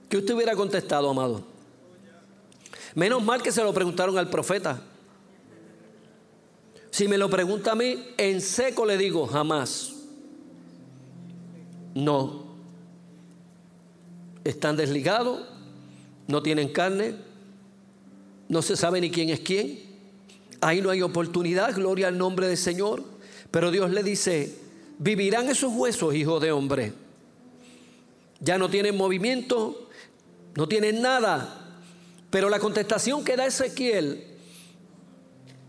¿Qué 0.10 0.18
usted 0.18 0.34
hubiera 0.34 0.56
contestado, 0.56 1.10
amado? 1.10 1.44
Menos 2.96 3.24
mal 3.24 3.42
que 3.42 3.52
se 3.52 3.64
lo 3.64 3.74
preguntaron 3.74 4.18
al 4.18 4.30
profeta. 4.30 4.82
Si 6.90 7.08
me 7.08 7.18
lo 7.18 7.30
pregunta 7.30 7.72
a 7.72 7.76
mí, 7.76 8.08
en 8.18 8.42
seco 8.42 8.86
le 8.86 8.98
digo, 8.98 9.28
jamás. 9.28 9.94
No. 11.94 12.44
Están 14.44 14.76
desligados, 14.76 15.46
no 16.28 16.42
tienen 16.42 16.70
carne, 16.70 17.16
no 18.52 18.62
se 18.62 18.76
sabe 18.76 19.00
ni 19.00 19.10
quién 19.10 19.30
es 19.30 19.40
quién. 19.40 19.80
Ahí 20.60 20.82
no 20.82 20.90
hay 20.90 21.02
oportunidad, 21.02 21.74
gloria 21.74 22.10
al 22.10 22.18
nombre 22.18 22.50
del 22.50 22.58
Señor. 22.58 23.02
Pero 23.50 23.72
Dios 23.72 23.92
le 23.92 24.04
dice, 24.04 24.54
vivirán 25.00 25.48
esos 25.48 25.72
huesos, 25.74 26.14
hijo 26.14 26.42
de 26.42 26.52
hombre. 26.52 26.92
Ya 28.42 28.58
no 28.58 28.70
tienen 28.70 28.98
movimiento, 28.98 29.88
no 30.56 30.68
tienen 30.68 31.02
nada. 31.02 31.80
Pero 32.30 32.50
la 32.50 32.60
contestación 32.60 33.24
que 33.24 33.38
da 33.38 33.46
Ezequiel, 33.46 34.22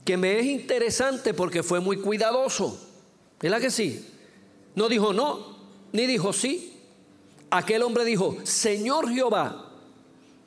que 0.05 0.17
me 0.17 0.41
es 0.41 0.47
interesante 0.47 1.35
porque 1.35 1.63
fue 1.63 1.79
muy 1.79 1.99
cuidadoso, 1.99 2.81
¿verdad 3.41 3.61
que 3.61 3.71
sí? 3.71 4.09
No 4.75 4.89
dijo 4.89 5.13
no, 5.13 5.57
ni 5.93 6.05
dijo 6.07 6.33
sí. 6.33 6.81
Aquel 7.49 7.85
hombre 7.85 8.05
dijo, 8.05 8.39
Señor 8.43 9.09
Jehová, 9.09 9.71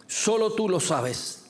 solo 0.05 0.51
tú 0.51 0.67
lo 0.67 0.81
sabes. 0.81 1.44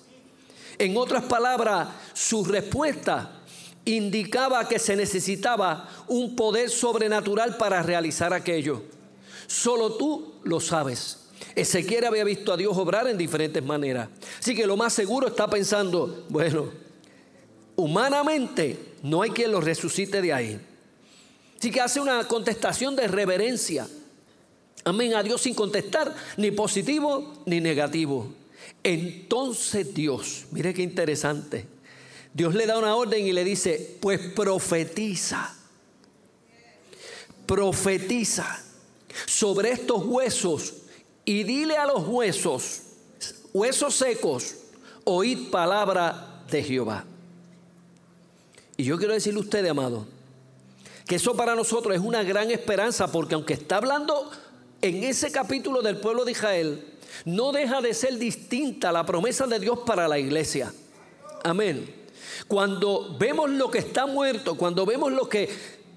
En 0.77 0.97
otras 0.97 1.23
palabras, 1.23 1.87
su 2.13 2.43
respuesta 2.43 3.41
indicaba 3.85 4.67
que 4.67 4.79
se 4.79 4.95
necesitaba 4.95 5.89
un 6.07 6.35
poder 6.35 6.69
sobrenatural 6.69 7.55
para 7.57 7.81
realizar 7.83 8.33
aquello. 8.33 8.83
Solo 9.47 9.93
tú 9.93 10.33
lo 10.43 10.59
sabes. 10.59 11.19
Ezequiel 11.55 12.05
había 12.05 12.23
visto 12.23 12.51
a 12.51 12.57
Dios 12.57 12.75
obrar 12.77 13.07
en 13.07 13.17
diferentes 13.17 13.63
maneras. 13.63 14.09
Así 14.39 14.55
que 14.55 14.67
lo 14.67 14.75
más 14.75 14.93
seguro 14.93 15.27
está 15.27 15.49
pensando, 15.49 16.25
bueno, 16.29 16.69
humanamente 17.75 18.93
no 19.03 19.21
hay 19.21 19.29
quien 19.29 19.51
lo 19.51 19.61
resucite 19.61 20.21
de 20.21 20.33
ahí. 20.33 20.59
Así 21.57 21.71
que 21.71 21.81
hace 21.81 21.99
una 21.99 22.27
contestación 22.27 22.95
de 22.95 23.07
reverencia. 23.07 23.87
Amén, 24.83 25.15
a 25.15 25.23
Dios 25.23 25.41
sin 25.41 25.53
contestar 25.53 26.13
ni 26.37 26.51
positivo 26.51 27.33
ni 27.45 27.61
negativo. 27.61 28.31
Entonces 28.83 29.93
Dios, 29.93 30.45
mire 30.51 30.73
qué 30.73 30.81
interesante, 30.81 31.65
Dios 32.33 32.53
le 32.53 32.65
da 32.65 32.77
una 32.77 32.95
orden 32.95 33.25
y 33.25 33.31
le 33.31 33.43
dice, 33.43 33.97
pues 34.01 34.19
profetiza, 34.19 35.55
profetiza 37.45 38.61
sobre 39.25 39.71
estos 39.71 40.03
huesos 40.05 40.73
y 41.23 41.43
dile 41.43 41.77
a 41.77 41.85
los 41.85 42.07
huesos, 42.07 42.81
huesos 43.53 43.95
secos, 43.95 44.55
oíd 45.05 45.49
palabra 45.49 46.43
de 46.51 46.61
Jehová. 46.63 47.05
Y 48.77 48.83
yo 48.83 48.97
quiero 48.97 49.13
decirle 49.13 49.39
a 49.39 49.43
usted, 49.43 49.65
amado, 49.65 50.05
que 51.07 51.15
eso 51.15 51.35
para 51.35 51.55
nosotros 51.55 51.95
es 51.95 52.01
una 52.01 52.23
gran 52.23 52.51
esperanza 52.51 53.11
porque 53.11 53.35
aunque 53.35 53.53
está 53.53 53.77
hablando 53.77 54.29
en 54.87 55.03
ese 55.03 55.31
capítulo 55.31 55.81
del 55.81 55.97
pueblo 55.97 56.25
de 56.25 56.31
Israel, 56.33 56.85
no 57.25 57.51
deja 57.51 57.81
de 57.81 57.93
ser 57.93 58.17
distinta 58.17 58.91
la 58.91 59.03
promesa 59.05 59.47
de 59.47 59.59
Dios 59.59 59.79
para 59.85 60.07
la 60.07 60.19
iglesia. 60.19 60.71
Amén. 61.43 62.05
Cuando 62.47 63.17
vemos 63.17 63.49
lo 63.49 63.71
que 63.71 63.79
está 63.79 64.05
muerto, 64.05 64.55
cuando 64.55 64.85
vemos 64.85 65.11
lo 65.11 65.27
que 65.27 65.49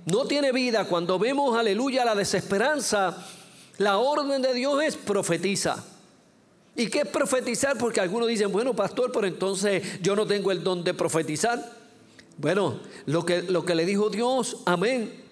no 0.06 0.24
tiene 0.24 0.52
vida, 0.52 0.86
cuando 0.86 1.18
vemos, 1.18 1.54
aleluya, 1.56 2.04
la 2.04 2.14
desesperanza, 2.14 3.26
la 3.76 3.98
orden 3.98 4.40
de 4.40 4.54
Dios 4.54 4.82
es 4.82 4.96
profetiza. 4.96 5.84
¿Y 6.74 6.88
qué 6.88 7.00
es 7.00 7.08
profetizar? 7.08 7.76
Porque 7.76 8.00
algunos 8.00 8.28
dicen, 8.28 8.50
bueno, 8.50 8.74
pastor, 8.74 9.12
pero 9.12 9.26
entonces 9.26 10.00
yo 10.00 10.16
no 10.16 10.26
tengo 10.26 10.50
el 10.50 10.64
don 10.64 10.82
de 10.82 10.94
profetizar. 10.94 11.72
Bueno, 12.38 12.80
lo 13.04 13.26
que, 13.26 13.42
lo 13.42 13.66
que 13.66 13.74
le 13.74 13.84
dijo 13.84 14.08
Dios, 14.08 14.58
amén, 14.64 15.24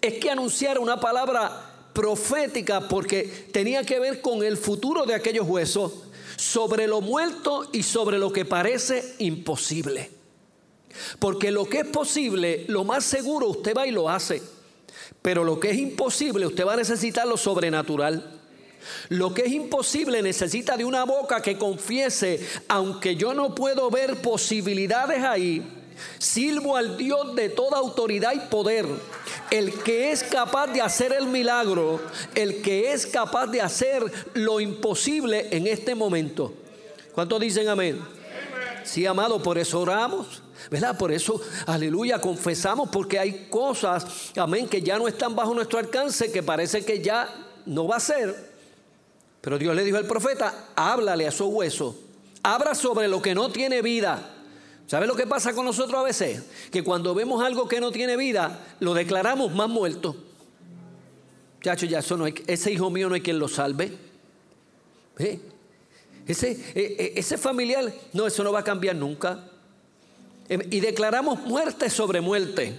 es 0.00 0.14
que 0.14 0.30
anunciar 0.30 0.78
una 0.78 1.00
palabra 1.00 1.71
profética 1.92 2.88
porque 2.88 3.24
tenía 3.52 3.84
que 3.84 4.00
ver 4.00 4.20
con 4.20 4.42
el 4.42 4.56
futuro 4.56 5.04
de 5.04 5.14
aquellos 5.14 5.46
huesos, 5.48 5.92
sobre 6.36 6.86
lo 6.86 7.00
muerto 7.00 7.68
y 7.72 7.82
sobre 7.82 8.18
lo 8.18 8.32
que 8.32 8.44
parece 8.44 9.14
imposible. 9.18 10.10
Porque 11.18 11.50
lo 11.50 11.66
que 11.66 11.80
es 11.80 11.86
posible, 11.86 12.64
lo 12.68 12.84
más 12.84 13.04
seguro 13.04 13.48
usted 13.48 13.74
va 13.76 13.86
y 13.86 13.90
lo 13.90 14.08
hace. 14.08 14.42
Pero 15.20 15.44
lo 15.44 15.60
que 15.60 15.70
es 15.70 15.78
imposible, 15.78 16.46
usted 16.46 16.66
va 16.66 16.74
a 16.74 16.76
necesitar 16.76 17.26
lo 17.26 17.36
sobrenatural. 17.36 18.40
Lo 19.08 19.32
que 19.32 19.42
es 19.42 19.52
imposible 19.52 20.22
necesita 20.22 20.76
de 20.76 20.84
una 20.84 21.04
boca 21.04 21.40
que 21.40 21.56
confiese, 21.56 22.44
aunque 22.68 23.14
yo 23.14 23.32
no 23.32 23.54
puedo 23.54 23.90
ver 23.90 24.16
posibilidades 24.20 25.22
ahí, 25.22 25.62
Silbo 26.18 26.76
al 26.76 26.96
Dios 26.96 27.34
de 27.34 27.48
toda 27.48 27.78
autoridad 27.78 28.32
y 28.34 28.40
poder, 28.48 28.86
el 29.50 29.72
que 29.82 30.12
es 30.12 30.22
capaz 30.22 30.68
de 30.68 30.80
hacer 30.80 31.12
el 31.12 31.26
milagro, 31.26 32.00
el 32.34 32.62
que 32.62 32.92
es 32.92 33.06
capaz 33.06 33.46
de 33.46 33.60
hacer 33.60 34.04
lo 34.34 34.60
imposible 34.60 35.48
en 35.50 35.66
este 35.66 35.94
momento. 35.94 36.52
¿Cuántos 37.14 37.40
dicen 37.40 37.68
amén? 37.68 38.00
Sí, 38.84 39.06
amado, 39.06 39.42
por 39.42 39.58
eso 39.58 39.80
oramos. 39.80 40.42
¿verdad? 40.70 40.96
Por 40.96 41.12
eso, 41.12 41.40
aleluya, 41.66 42.20
confesamos 42.20 42.88
porque 42.90 43.18
hay 43.18 43.46
cosas, 43.50 44.32
amén, 44.36 44.68
que 44.68 44.80
ya 44.80 44.98
no 44.98 45.08
están 45.08 45.34
bajo 45.34 45.52
nuestro 45.52 45.78
alcance, 45.78 46.30
que 46.30 46.42
parece 46.42 46.84
que 46.84 47.02
ya 47.02 47.28
no 47.66 47.86
va 47.86 47.96
a 47.96 48.00
ser. 48.00 48.52
Pero 49.40 49.58
Dios 49.58 49.74
le 49.74 49.84
dijo 49.84 49.96
al 49.96 50.06
profeta, 50.06 50.68
háblale 50.76 51.26
a 51.26 51.32
su 51.32 51.46
hueso, 51.46 51.98
habla 52.42 52.74
sobre 52.74 53.08
lo 53.08 53.20
que 53.20 53.34
no 53.34 53.50
tiene 53.50 53.82
vida. 53.82 54.31
¿Sabe 54.92 55.06
lo 55.06 55.16
que 55.16 55.26
pasa 55.26 55.54
con 55.54 55.64
nosotros 55.64 55.98
a 55.98 56.02
veces? 56.02 56.42
Que 56.70 56.84
cuando 56.84 57.14
vemos 57.14 57.42
algo 57.42 57.66
que 57.66 57.80
no 57.80 57.90
tiene 57.90 58.14
vida, 58.14 58.62
lo 58.78 58.92
declaramos 58.92 59.54
más 59.54 59.66
muerto. 59.66 60.14
Chacho, 61.62 61.86
ya 61.86 62.00
eso 62.00 62.14
no 62.18 62.26
hay, 62.26 62.34
ese 62.46 62.70
hijo 62.70 62.90
mío 62.90 63.08
no 63.08 63.14
hay 63.14 63.22
quien 63.22 63.38
lo 63.38 63.48
salve. 63.48 63.96
Ese, 66.26 66.50
e, 66.74 66.96
e, 66.98 67.12
ese 67.16 67.38
familiar, 67.38 67.90
no, 68.12 68.26
eso 68.26 68.44
no 68.44 68.52
va 68.52 68.58
a 68.58 68.64
cambiar 68.64 68.94
nunca. 68.94 69.42
Em, 70.46 70.60
y 70.70 70.80
declaramos 70.80 71.40
muerte 71.40 71.88
sobre 71.88 72.20
muerte. 72.20 72.78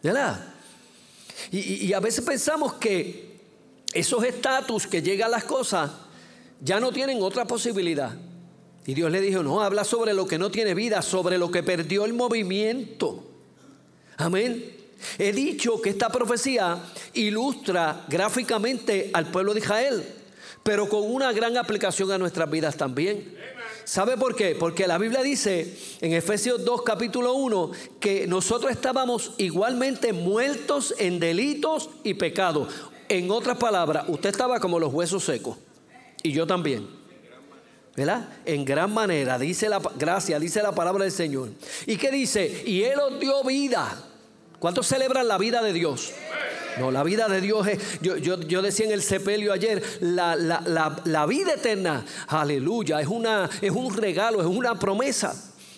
¿Verdad? 0.00 0.54
Y, 1.50 1.86
y 1.86 1.92
a 1.92 1.98
veces 1.98 2.24
pensamos 2.24 2.74
que 2.74 3.40
esos 3.92 4.22
estatus 4.22 4.86
que 4.86 5.02
llegan 5.02 5.26
a 5.26 5.30
las 5.32 5.42
cosas 5.42 5.90
ya 6.60 6.78
no 6.78 6.92
tienen 6.92 7.20
otra 7.20 7.44
posibilidad. 7.46 8.16
Y 8.88 8.94
Dios 8.94 9.12
le 9.12 9.20
dijo, 9.20 9.42
no, 9.42 9.60
habla 9.60 9.84
sobre 9.84 10.14
lo 10.14 10.26
que 10.26 10.38
no 10.38 10.50
tiene 10.50 10.72
vida, 10.72 11.02
sobre 11.02 11.36
lo 11.36 11.50
que 11.50 11.62
perdió 11.62 12.06
el 12.06 12.14
movimiento. 12.14 13.22
Amén. 14.16 14.64
He 15.18 15.30
dicho 15.30 15.82
que 15.82 15.90
esta 15.90 16.08
profecía 16.08 16.78
ilustra 17.12 18.06
gráficamente 18.08 19.10
al 19.12 19.30
pueblo 19.30 19.52
de 19.52 19.60
Israel, 19.60 20.02
pero 20.62 20.88
con 20.88 21.02
una 21.02 21.32
gran 21.32 21.58
aplicación 21.58 22.10
a 22.12 22.16
nuestras 22.16 22.50
vidas 22.50 22.78
también. 22.78 23.36
¿Sabe 23.84 24.16
por 24.16 24.34
qué? 24.34 24.56
Porque 24.58 24.86
la 24.86 24.96
Biblia 24.96 25.22
dice 25.22 25.76
en 26.00 26.14
Efesios 26.14 26.64
2 26.64 26.80
capítulo 26.80 27.34
1 27.34 27.72
que 28.00 28.26
nosotros 28.26 28.72
estábamos 28.72 29.32
igualmente 29.36 30.14
muertos 30.14 30.94
en 30.96 31.20
delitos 31.20 31.90
y 32.04 32.14
pecados. 32.14 32.72
En 33.10 33.30
otras 33.30 33.58
palabras, 33.58 34.06
usted 34.08 34.30
estaba 34.30 34.58
como 34.60 34.80
los 34.80 34.94
huesos 34.94 35.24
secos 35.24 35.58
y 36.22 36.32
yo 36.32 36.46
también. 36.46 36.97
¿Verdad? 37.98 38.28
En 38.44 38.64
gran 38.64 38.94
manera, 38.94 39.38
dice 39.38 39.68
la 39.68 39.80
gracia, 39.96 40.38
dice 40.38 40.62
la 40.62 40.72
palabra 40.72 41.04
del 41.04 41.12
Señor. 41.12 41.50
¿Y 41.86 41.96
qué 41.96 42.10
dice? 42.10 42.62
Y 42.64 42.82
Él 42.82 42.98
os 43.00 43.18
dio 43.18 43.42
vida. 43.42 44.04
¿Cuántos 44.58 44.86
celebran 44.86 45.26
la 45.26 45.36
vida 45.36 45.62
de 45.62 45.72
Dios? 45.72 46.12
No, 46.78 46.92
la 46.92 47.02
vida 47.02 47.28
de 47.28 47.40
Dios 47.40 47.66
es, 47.66 48.00
yo, 48.00 48.62
decía 48.62 48.86
en 48.86 48.92
el 48.92 49.02
sepelio 49.02 49.52
ayer, 49.52 49.82
la, 50.00 51.26
vida 51.26 51.54
eterna, 51.54 52.04
aleluya, 52.28 53.00
es, 53.00 53.08
una, 53.08 53.50
es 53.60 53.70
un 53.72 53.94
regalo, 53.96 54.40
es 54.40 54.46
una 54.46 54.78
promesa. 54.78 55.34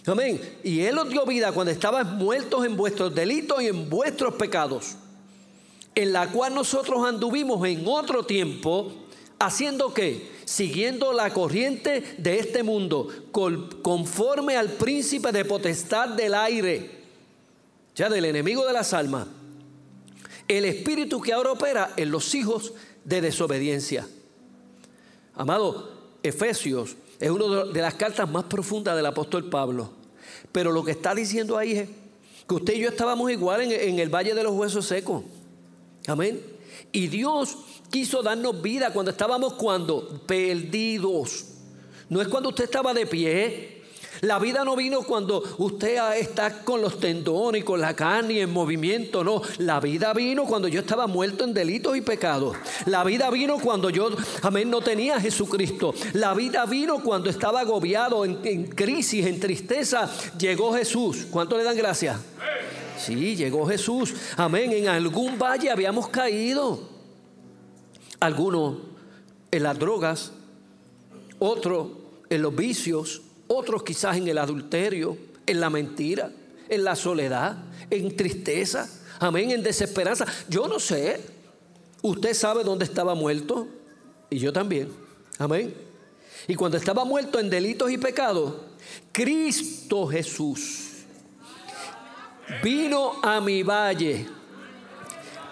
Amén. 0.06 0.58
Y 0.62 0.80
Él 0.80 0.98
os 0.98 1.08
dio 1.08 1.24
vida 1.24 1.52
cuando 1.52 1.70
estaban 1.70 2.16
muertos 2.18 2.66
en 2.66 2.76
vuestros 2.76 3.14
delitos 3.14 3.62
y 3.62 3.68
en 3.68 3.88
vuestros 3.88 4.34
pecados, 4.34 4.96
en 5.94 6.12
la 6.12 6.28
cual 6.28 6.54
nosotros 6.54 7.06
anduvimos 7.06 7.66
en 7.66 7.82
otro 7.86 8.24
tiempo, 8.24 8.92
haciendo 9.40 9.92
qué? 9.92 10.30
Siguiendo 10.44 11.12
la 11.12 11.32
corriente 11.32 12.02
de 12.18 12.38
este 12.38 12.62
mundo, 12.62 13.08
conforme 13.82 14.56
al 14.56 14.68
príncipe 14.68 15.32
de 15.32 15.44
potestad 15.44 16.10
del 16.10 16.34
aire, 16.34 17.00
ya 17.96 18.08
del 18.08 18.26
enemigo 18.26 18.64
de 18.66 18.72
las 18.72 18.92
almas 18.92 19.26
el 20.50 20.64
espíritu 20.64 21.20
que 21.20 21.32
ahora 21.32 21.52
opera 21.52 21.92
en 21.96 22.10
los 22.10 22.34
hijos 22.34 22.72
de 23.04 23.20
desobediencia. 23.20 24.04
Amado, 25.36 25.92
Efesios 26.24 26.96
es 27.20 27.30
una 27.30 27.66
de 27.66 27.80
las 27.80 27.94
cartas 27.94 28.28
más 28.28 28.44
profundas 28.44 28.96
del 28.96 29.06
apóstol 29.06 29.48
Pablo. 29.48 29.92
Pero 30.50 30.72
lo 30.72 30.84
que 30.84 30.90
está 30.90 31.14
diciendo 31.14 31.56
ahí 31.56 31.72
es 31.76 31.88
que 32.48 32.54
usted 32.54 32.74
y 32.74 32.80
yo 32.80 32.88
estábamos 32.88 33.30
igual 33.30 33.60
en, 33.60 33.70
en 33.70 34.00
el 34.00 34.12
valle 34.12 34.34
de 34.34 34.42
los 34.42 34.52
huesos 34.52 34.86
secos. 34.86 35.22
Amén. 36.08 36.42
Y 36.90 37.06
Dios 37.06 37.56
quiso 37.90 38.22
darnos 38.22 38.62
vida 38.62 38.92
cuando 38.92 39.10
estábamos 39.10 39.54
cuando 39.54 40.20
perdidos. 40.26 41.46
No 42.08 42.20
es 42.20 42.28
cuando 42.28 42.48
usted 42.48 42.64
estaba 42.64 42.94
de 42.94 43.06
pie, 43.06 43.80
la 44.22 44.38
vida 44.38 44.64
no 44.64 44.76
vino 44.76 45.02
cuando 45.02 45.42
usted 45.58 45.98
está 46.18 46.62
con 46.62 46.82
los 46.82 47.00
tendones 47.00 47.62
y 47.62 47.64
con 47.64 47.80
la 47.80 47.94
carne 47.96 48.34
y 48.34 48.40
en 48.40 48.52
movimiento, 48.52 49.24
no. 49.24 49.40
La 49.58 49.80
vida 49.80 50.12
vino 50.12 50.44
cuando 50.44 50.68
yo 50.68 50.80
estaba 50.80 51.06
muerto 51.06 51.44
en 51.44 51.54
delitos 51.54 51.96
y 51.96 52.02
pecados. 52.02 52.54
La 52.84 53.02
vida 53.02 53.30
vino 53.30 53.58
cuando 53.58 53.88
yo, 53.88 54.10
amén, 54.42 54.68
no 54.68 54.82
tenía 54.82 55.16
a 55.16 55.20
Jesucristo. 55.20 55.94
La 56.12 56.34
vida 56.34 56.66
vino 56.66 57.02
cuando 57.02 57.30
estaba 57.30 57.60
agobiado, 57.60 58.26
en, 58.26 58.40
en 58.44 58.66
crisis, 58.66 59.24
en 59.24 59.40
tristeza. 59.40 60.10
Llegó 60.38 60.74
Jesús. 60.74 61.26
¿Cuánto 61.30 61.56
le 61.56 61.64
dan 61.64 61.76
gracias? 61.76 62.18
Sí, 62.98 63.36
llegó 63.36 63.66
Jesús. 63.66 64.12
Amén. 64.36 64.70
En 64.72 64.88
algún 64.88 65.38
valle 65.38 65.70
habíamos 65.70 66.08
caído. 66.08 66.89
Algunos 68.20 68.76
en 69.50 69.62
las 69.62 69.78
drogas, 69.78 70.32
otros 71.38 71.88
en 72.28 72.42
los 72.42 72.54
vicios, 72.54 73.22
otros 73.48 73.82
quizás 73.82 74.16
en 74.16 74.28
el 74.28 74.38
adulterio, 74.38 75.18
en 75.46 75.60
la 75.60 75.70
mentira, 75.70 76.30
en 76.68 76.84
la 76.84 76.94
soledad, 76.94 77.56
en 77.90 78.16
tristeza, 78.16 78.88
amén, 79.18 79.50
en 79.50 79.62
desesperanza. 79.62 80.26
Yo 80.48 80.68
no 80.68 80.78
sé, 80.78 81.20
usted 82.02 82.34
sabe 82.34 82.62
dónde 82.62 82.84
estaba 82.84 83.14
muerto 83.14 83.66
y 84.30 84.38
yo 84.38 84.52
también, 84.52 84.92
amén. 85.38 85.74
Y 86.46 86.54
cuando 86.54 86.76
estaba 86.76 87.04
muerto 87.04 87.38
en 87.38 87.50
delitos 87.50 87.90
y 87.90 87.98
pecados, 87.98 88.54
Cristo 89.12 90.06
Jesús 90.06 90.88
vino 92.62 93.14
a 93.22 93.40
mi 93.40 93.62
valle 93.62 94.26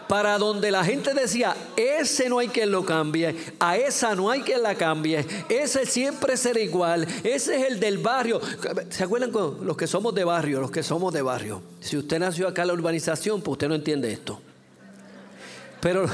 para 0.09 0.39
donde 0.39 0.71
la 0.71 0.83
gente 0.83 1.13
decía, 1.13 1.55
ese 1.77 2.29
no 2.29 2.39
hay 2.39 2.49
quien 2.49 2.73
lo 2.73 2.85
cambie, 2.85 3.37
a 3.61 3.77
esa 3.77 4.15
no 4.15 4.31
hay 4.31 4.41
quien 4.41 4.63
la 4.63 4.75
cambie, 4.75 5.25
ese 5.49 5.87
siempre 5.87 6.37
será 6.37 6.61
igual, 6.61 7.07
ese 7.23 7.57
es 7.57 7.69
el 7.69 7.79
del 7.79 7.99
barrio. 7.99 8.41
¿Se 8.89 9.05
acuerdan 9.05 9.31
con 9.31 9.67
los 9.67 9.77
que 9.77 9.87
somos 9.87 10.15
de 10.15 10.25
barrio, 10.25 10.61
los 10.61 10.71
que 10.71 10.83
somos 10.83 11.13
de 11.13 11.23
barrio? 11.23 11.63
Si 11.81 11.97
usted 11.97 12.19
nació 12.19 12.49
acá 12.49 12.63
en 12.63 12.69
la 12.69 12.75
urbanización, 12.75 13.43
pues 13.43 13.53
usted 13.53 13.69
no 13.69 13.75
entiende 13.75 14.11
esto. 14.11 14.41
Pero 15.81 16.07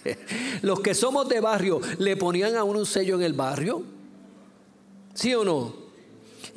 los 0.62 0.80
que 0.80 0.94
somos 0.94 1.28
de 1.28 1.40
barrio, 1.40 1.80
¿le 1.98 2.16
ponían 2.16 2.56
a 2.56 2.64
uno 2.64 2.80
un 2.80 2.86
sello 2.86 3.14
en 3.16 3.22
el 3.22 3.32
barrio? 3.32 3.82
¿Sí 5.14 5.34
o 5.34 5.44
no? 5.44 5.87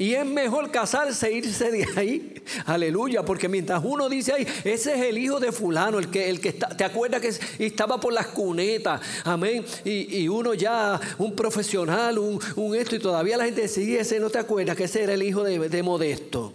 Y 0.02 0.16
es 0.16 0.26
mejor 0.26 0.72
casarse 0.72 1.28
e 1.28 1.34
irse 1.34 1.70
de 1.70 1.86
ahí. 1.96 2.34
Aleluya, 2.66 3.24
porque 3.24 3.48
mientras 3.48 3.84
uno 3.86 4.10
dice 4.10 4.34
ahí, 4.34 4.48
ese 4.64 4.96
es 4.96 5.02
el 5.04 5.20
hijo 5.20 5.40
de 5.40 5.52
fulano, 5.52 6.00
el 6.00 6.10
que, 6.10 6.28
el 6.28 6.42
que 6.42 6.50
está, 6.50 6.70
te 6.70 6.84
acuerdas 6.84 7.22
que 7.22 7.64
estaba 7.64 8.00
por 8.00 8.12
las 8.12 8.26
cunetas, 8.26 9.00
amén. 9.24 9.64
Y, 9.86 10.28
uno 10.28 10.56
ya, 10.56 11.00
un 11.20 11.36
profesional, 11.36 12.18
un, 12.18 12.76
esto, 12.76 12.96
y 12.96 13.00
todavía 13.00 13.38
la 13.38 13.46
gente 13.46 13.62
dice, 13.62 14.00
ese 14.00 14.20
no 14.20 14.32
te 14.32 14.40
acuerdas 14.40 14.76
que 14.76 14.86
ese 14.86 15.04
era 15.04 15.14
el 15.14 15.22
hijo 15.22 15.44
de, 15.44 15.70
de 15.70 15.84
Modesto. 15.84 16.52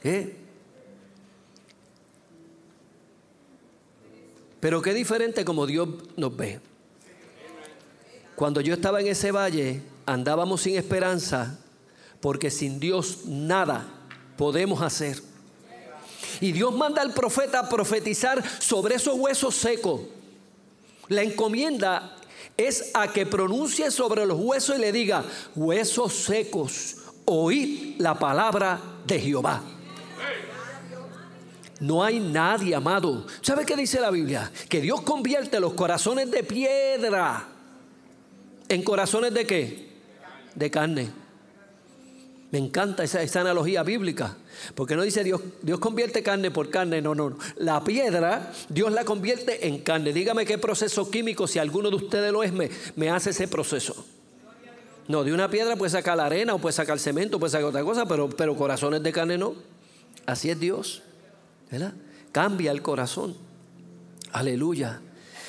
¿Qué? 0.00 0.36
Pero 4.60 4.80
qué 4.80 4.94
diferente 4.94 5.44
como 5.44 5.66
Dios 5.66 5.88
nos 6.16 6.36
ve. 6.36 6.60
Cuando 8.36 8.60
yo 8.60 8.74
estaba 8.74 9.00
en 9.00 9.08
ese 9.08 9.32
valle, 9.32 9.82
andábamos 10.12 10.62
sin 10.62 10.76
esperanza 10.76 11.58
porque 12.20 12.50
sin 12.50 12.80
Dios 12.80 13.26
nada 13.26 13.86
podemos 14.36 14.82
hacer. 14.82 15.22
Y 16.40 16.52
Dios 16.52 16.74
manda 16.74 17.02
al 17.02 17.12
profeta 17.12 17.60
a 17.60 17.68
profetizar 17.68 18.42
sobre 18.60 18.96
esos 18.96 19.14
huesos 19.18 19.54
secos. 19.54 20.00
La 21.08 21.22
encomienda 21.22 22.16
es 22.56 22.90
a 22.94 23.12
que 23.12 23.26
pronuncie 23.26 23.90
sobre 23.90 24.26
los 24.26 24.38
huesos 24.38 24.76
y 24.76 24.80
le 24.80 24.92
diga, 24.92 25.24
huesos 25.54 26.12
secos, 26.14 26.96
oíd 27.24 27.96
la 27.98 28.18
palabra 28.18 28.80
de 29.06 29.20
Jehová. 29.20 29.62
No 31.80 32.04
hay 32.04 32.20
nadie, 32.20 32.74
amado. 32.74 33.26
¿Sabe 33.40 33.64
qué 33.64 33.74
dice 33.74 34.00
la 34.00 34.10
Biblia? 34.10 34.52
Que 34.68 34.82
Dios 34.82 35.00
convierte 35.00 35.58
los 35.58 35.72
corazones 35.72 36.30
de 36.30 36.44
piedra 36.44 37.48
en 38.68 38.82
corazones 38.82 39.34
de 39.34 39.46
qué? 39.46 39.89
De 40.54 40.70
carne. 40.70 41.10
Me 42.50 42.58
encanta 42.58 43.04
esa, 43.04 43.40
analogía 43.40 43.84
bíblica, 43.84 44.36
porque 44.74 44.96
no 44.96 45.02
dice 45.02 45.22
Dios, 45.22 45.40
Dios 45.62 45.78
convierte 45.78 46.22
carne 46.22 46.50
por 46.50 46.68
carne, 46.68 47.00
no, 47.00 47.14
no, 47.14 47.30
no. 47.30 47.38
La 47.56 47.84
piedra, 47.84 48.52
Dios 48.68 48.92
la 48.92 49.04
convierte 49.04 49.68
en 49.68 49.78
carne. 49.78 50.12
Dígame 50.12 50.44
qué 50.44 50.58
proceso 50.58 51.10
químico, 51.10 51.46
si 51.46 51.60
alguno 51.60 51.90
de 51.90 51.96
ustedes 51.96 52.32
lo 52.32 52.42
es, 52.42 52.52
me, 52.52 52.68
me 52.96 53.08
hace 53.08 53.30
ese 53.30 53.46
proceso. 53.46 54.04
No, 55.06 55.22
de 55.22 55.32
una 55.32 55.48
piedra 55.48 55.76
puede 55.76 55.90
sacar 55.90 56.16
la 56.16 56.26
arena, 56.26 56.54
o 56.54 56.58
puede 56.58 56.72
sacar 56.72 56.98
cemento, 56.98 57.38
puede 57.38 57.52
sacar 57.52 57.66
otra 57.66 57.84
cosa, 57.84 58.06
pero, 58.06 58.28
pero 58.28 58.56
corazones 58.56 59.02
de 59.02 59.12
carne 59.12 59.38
no. 59.38 59.54
Así 60.26 60.50
es 60.50 60.58
Dios, 60.58 61.02
¿verdad? 61.70 61.94
Cambia 62.32 62.72
el 62.72 62.82
corazón. 62.82 63.36
Aleluya. 64.32 65.00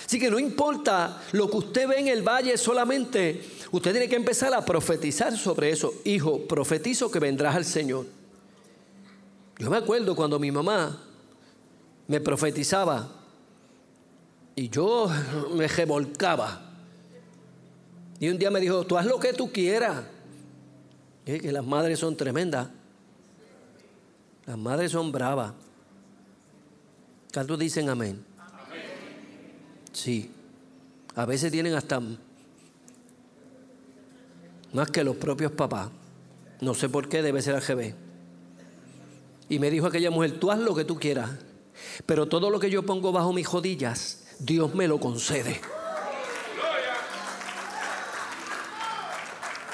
Así 0.06 0.20
que 0.20 0.30
no 0.30 0.40
importa 0.40 1.22
lo 1.32 1.50
que 1.50 1.58
usted 1.58 1.88
ve 1.88 2.00
en 2.00 2.08
el 2.08 2.22
valle 2.22 2.58
solamente, 2.58 3.44
usted 3.72 3.92
tiene 3.92 4.10
que 4.10 4.16
empezar 4.16 4.54
a 4.54 4.66
profetizar 4.66 5.38
sobre 5.38 5.72
eso. 5.72 5.94
Hijo, 6.04 6.48
profetizo 6.48 7.10
que 7.10 7.20
vendrás 7.20 7.56
al 7.56 7.66
Señor. 7.66 8.06
Yo 9.58 9.70
me 9.70 9.78
acuerdo 9.78 10.16
cuando 10.16 10.40
mi 10.40 10.52
mamá 10.52 11.04
me 12.08 12.20
profetizaba 12.20 13.10
y 14.56 14.70
yo 14.70 15.08
me 15.54 15.68
revolcaba. 15.68 16.70
Y 18.20 18.30
un 18.30 18.38
día 18.38 18.52
me 18.52 18.60
dijo, 18.60 18.86
tú 18.86 18.98
haz 18.98 19.06
lo 19.06 19.20
que 19.20 19.34
tú 19.34 19.52
quieras. 19.52 20.04
Y 21.26 21.40
que 21.40 21.52
las 21.52 21.66
madres 21.66 22.00
son 22.00 22.16
tremendas. 22.18 22.70
Las 24.46 24.58
madres 24.58 24.92
son 24.92 25.12
bravas. 25.12 25.54
¿Cuántos 27.34 27.58
dicen 27.58 27.90
amén? 27.90 28.31
Sí. 29.94 30.32
A 31.16 31.26
veces 31.26 31.52
tienen 31.52 31.74
hasta 31.74 32.02
más 34.74 34.90
que 34.90 35.04
los 35.04 35.18
propios 35.18 35.52
papás. 35.52 35.90
No 36.62 36.74
sé 36.74 36.90
por 36.90 37.10
qué, 37.10 37.22
debe 37.22 37.42
ser 37.42 37.56
al. 37.56 37.96
Y 39.50 39.60
me 39.60 39.70
dijo 39.70 39.88
aquella 39.88 40.12
mujer, 40.12 40.40
tú 40.40 40.52
haz 40.52 40.60
lo 40.60 40.74
que 40.74 40.86
tú 40.86 40.98
quieras, 40.98 41.32
pero 42.06 42.28
todo 42.28 42.50
lo 42.50 42.60
que 42.60 42.70
yo 42.70 42.84
pongo 42.84 43.12
bajo 43.12 43.34
mis 43.34 43.50
rodillas, 43.52 44.24
Dios 44.40 44.74
me 44.74 44.88
lo 44.88 45.00
concede. 45.00 45.60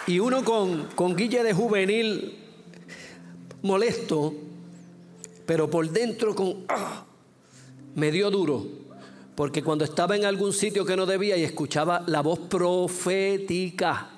Y 0.08 0.20
uno 0.20 0.44
con, 0.44 0.86
con 0.96 1.16
guille 1.16 1.44
de 1.44 1.54
juvenil 1.54 2.40
molesto, 3.62 4.34
pero 5.46 5.70
por 5.70 5.90
dentro 5.90 6.34
con... 6.34 6.66
¡ah! 6.70 7.04
me 7.94 8.12
dio 8.12 8.32
duro 8.32 8.87
porque 9.38 9.62
cuando 9.62 9.86
estaba 9.86 10.16
en 10.16 10.26
algún 10.26 10.52
sitio 10.52 10.84
que 10.84 10.98
no 10.98 11.06
debía 11.06 11.38
y 11.38 11.44
escuchaba 11.44 12.04
la 12.08 12.22
voz 12.22 12.40
profética, 12.40 14.10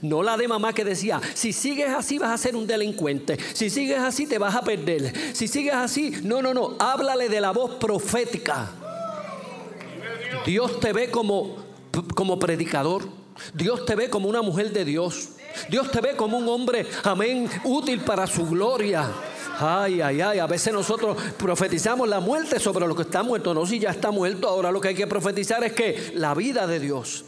no 0.00 0.22
la 0.22 0.38
de 0.38 0.48
mamá 0.48 0.72
que 0.72 0.86
decía, 0.86 1.20
si 1.34 1.52
sigues 1.52 1.90
así 1.90 2.18
vas 2.18 2.30
a 2.30 2.38
ser 2.38 2.56
un 2.56 2.66
delincuente, 2.66 3.36
si 3.52 3.68
sigues 3.68 3.98
así 3.98 4.26
te 4.26 4.38
vas 4.38 4.54
a 4.54 4.62
perder, 4.62 5.12
si 5.34 5.48
sigues 5.48 5.74
así, 5.74 6.14
no, 6.22 6.40
no, 6.40 6.54
no, 6.54 6.76
háblale 6.78 7.28
de 7.28 7.42
la 7.42 7.50
voz 7.50 7.74
profética. 7.74 8.70
Dios 10.46 10.80
te 10.80 10.94
ve 10.94 11.10
como, 11.10 11.56
como 12.14 12.38
predicador, 12.38 13.06
Dios 13.52 13.84
te 13.84 13.94
ve 13.94 14.08
como 14.08 14.30
una 14.30 14.40
mujer 14.40 14.72
de 14.72 14.86
Dios, 14.86 15.32
Dios 15.68 15.90
te 15.90 16.00
ve 16.00 16.16
como 16.16 16.38
un 16.38 16.48
hombre, 16.48 16.86
amén, 17.02 17.50
útil 17.64 18.00
para 18.00 18.26
su 18.26 18.46
gloria. 18.46 19.12
Ay, 19.58 20.00
ay, 20.00 20.20
ay, 20.20 20.38
a 20.38 20.46
veces 20.46 20.72
nosotros 20.72 21.16
profetizamos 21.36 22.08
la 22.08 22.20
muerte 22.20 22.58
sobre 22.58 22.86
lo 22.86 22.96
que 22.96 23.02
está 23.02 23.22
muerto. 23.22 23.54
No, 23.54 23.66
si 23.66 23.78
ya 23.78 23.90
está 23.90 24.10
muerto, 24.10 24.48
ahora 24.48 24.72
lo 24.72 24.80
que 24.80 24.88
hay 24.88 24.94
que 24.94 25.06
profetizar 25.06 25.62
es 25.64 25.72
que 25.72 26.12
la 26.14 26.34
vida 26.34 26.66
de 26.66 26.80
Dios. 26.80 27.24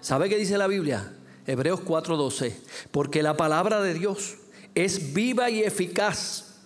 ¿Sabe 0.00 0.28
qué 0.28 0.36
dice 0.36 0.58
la 0.58 0.66
Biblia? 0.66 1.12
Hebreos 1.46 1.80
4:12. 1.80 2.54
Porque 2.90 3.22
la 3.22 3.36
palabra 3.36 3.80
de 3.80 3.94
Dios 3.94 4.36
es 4.74 5.14
viva 5.14 5.48
y 5.50 5.62
eficaz 5.62 6.56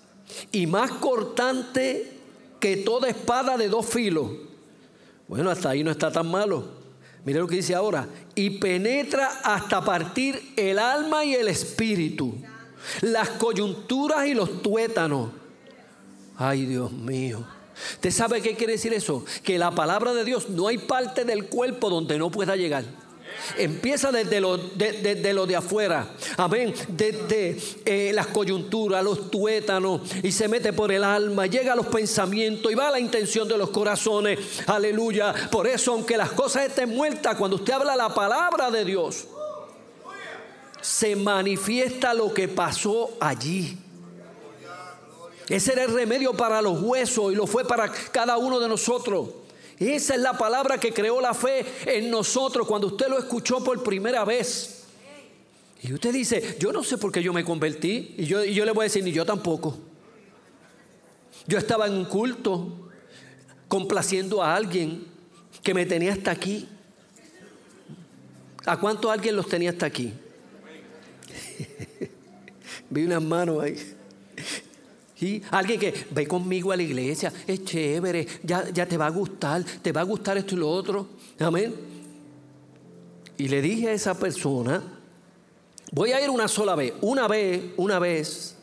y 0.51 0.67
más 0.67 0.91
cortante 0.93 2.19
que 2.59 2.79
toda 2.79 3.09
espada 3.09 3.57
de 3.57 3.69
dos 3.69 3.87
filos. 3.87 4.31
Bueno, 5.29 5.51
hasta 5.51 5.71
ahí 5.71 5.85
no 5.85 5.91
está 5.91 6.11
tan 6.11 6.29
malo. 6.29 6.65
Mire 7.25 7.39
lo 7.39 7.47
que 7.47 7.57
dice 7.57 7.75
ahora. 7.75 8.09
Y 8.35 8.51
penetra 8.51 9.41
hasta 9.45 9.85
partir 9.85 10.55
el 10.57 10.79
alma 10.79 11.25
y 11.25 11.35
el 11.35 11.49
espíritu 11.49 12.35
las 13.01 13.31
coyunturas 13.31 14.27
y 14.27 14.35
los 14.35 14.63
tuétanos. 14.63 15.31
Ay, 16.37 16.67
Dios 16.67 16.93
mío. 16.93 17.45
¿Usted 17.95 18.11
sabe 18.11 18.41
qué 18.41 18.55
quiere 18.55 18.75
decir 18.75 18.93
eso? 18.93 19.25
Que 19.43 19.59
la 19.59 19.71
palabra 19.71 20.13
de 20.13 20.25
Dios 20.25 20.49
no 20.49 20.69
hay 20.69 20.79
parte 20.79 21.25
del 21.25 21.47
cuerpo 21.47 21.91
donde 21.91 22.19
no 22.19 22.31
pueda 22.31 22.57
llegar. 22.57 22.85
Empieza 23.57 24.11
desde 24.11 24.41
lo 24.41 24.57
de, 25.47 25.57
afuera, 25.57 26.09
amén, 26.37 26.75
desde 26.89 27.57
eh, 27.85 28.13
las 28.13 28.29
coyunturas, 28.29 29.05
los 29.05 29.31
tuétanos, 29.31 30.01
y 30.23 30.33
se 30.33 30.49
mete 30.49 30.73
por 30.73 30.91
el 30.91 31.05
alma, 31.05 31.47
llega 31.47 31.75
a 31.75 31.77
los 31.77 31.87
pensamientos 31.87 32.73
y 32.73 32.75
va 32.75 32.89
a 32.89 32.93
la 32.93 33.01
intención 33.01 33.47
de 33.47 33.59
los 33.59 33.71
corazones, 33.71 34.39
aleluya. 34.67 35.35
Por 35.51 35.67
eso, 35.67 35.93
aunque 35.93 36.17
las 36.17 36.33
cosas 36.33 36.67
estén 36.67 36.91
muertas, 36.91 37.37
cuando 37.37 37.57
usted 37.57 37.75
habla 37.75 37.97
la 37.97 38.13
palabra 38.13 38.71
de 38.71 38.85
Dios, 38.85 39.29
se 40.81 41.17
manifiesta 41.17 42.15
lo 42.15 42.33
que 42.33 42.49
pasó 42.49 43.17
allí. 43.21 43.77
Ese 45.49 45.73
era 45.73 45.85
el 45.85 45.95
remedio 45.95 46.35
para 46.35 46.61
los 46.61 46.83
huesos 46.83 47.33
y 47.33 47.37
lo 47.37 47.47
fue 47.47 47.67
para 47.67 47.91
cada 47.91 48.37
uno 48.37 48.61
de 48.61 48.69
nosotros. 48.69 49.31
Esa 49.79 50.15
es 50.15 50.21
la 50.21 50.37
palabra 50.37 50.79
que 50.79 50.93
creó 50.93 51.21
la 51.21 51.33
fe 51.33 51.65
en 51.87 52.11
nosotros 52.11 52.67
cuando 52.67 52.89
usted 52.89 53.09
lo 53.09 53.19
escuchó 53.19 53.63
por 53.63 53.83
primera 53.83 54.25
vez. 54.25 54.85
Y 55.83 55.93
usted 55.93 56.13
dice, 56.13 56.57
yo 56.59 56.73
no 56.73 56.83
sé 56.83 56.99
por 56.99 57.13
qué 57.13 57.23
yo 57.23 57.33
me 57.33 57.45
convertí. 57.45 58.15
Y 58.19 58.25
yo, 58.25 58.45
y 58.45 58.53
yo 58.53 58.65
le 58.65 58.73
voy 58.73 58.83
a 58.83 58.85
decir, 58.85 59.05
ni 59.05 59.13
yo 59.13 59.25
tampoco. 59.25 59.79
Yo 61.47 61.57
estaba 61.57 61.87
en 61.87 61.95
un 61.95 62.05
culto 62.05 62.91
complaciendo 63.69 64.43
a 64.43 64.55
alguien 64.55 65.07
que 65.63 65.73
me 65.73 65.87
tenía 65.87 66.13
hasta 66.13 66.33
aquí. 66.33 66.69
¿A 68.67 68.77
cuánto 68.77 69.11
alguien 69.11 69.37
los 69.37 69.49
tenía 69.49 69.71
hasta 69.71 69.87
aquí? 69.87 70.13
Vi 72.91 73.05
unas 73.05 73.23
manos 73.23 73.63
ahí. 73.63 73.77
Y 75.21 75.43
alguien 75.51 75.81
que 75.81 76.07
ve 76.11 76.29
conmigo 76.29 76.71
a 76.71 76.77
la 76.77 76.83
iglesia, 76.83 77.33
es 77.47 77.65
chévere, 77.65 78.27
ya, 78.43 78.71
ya 78.71 78.87
te 78.87 78.97
va 78.97 79.07
a 79.07 79.11
gustar, 79.11 79.65
te 79.65 79.91
va 79.91 80.03
a 80.03 80.05
gustar 80.05 80.39
esto 80.39 80.55
y 80.55 80.59
lo 80.59 80.71
otro. 80.71 81.09
Amén. 81.41 81.75
Y 83.37 83.49
le 83.49 83.61
dije 83.61 83.89
a 83.89 83.93
esa 83.93 84.19
persona, 84.19 84.83
voy 85.91 86.13
a 86.13 86.23
ir 86.23 86.31
una 86.31 86.47
sola 86.47 86.77
vez, 86.77 86.93
una 87.01 87.27
vez, 87.27 87.63
una 87.77 87.99
vez, 87.99 88.57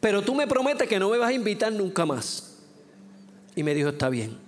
pero 0.00 0.22
tú 0.22 0.34
me 0.34 0.46
prometes 0.46 0.88
que 0.88 0.98
no 0.98 1.10
me 1.10 1.18
vas 1.18 1.28
a 1.28 1.32
invitar 1.32 1.72
nunca 1.72 2.06
más. 2.06 2.58
Y 3.54 3.62
me 3.62 3.74
dijo, 3.74 3.90
está 3.90 4.08
bien. 4.08 4.38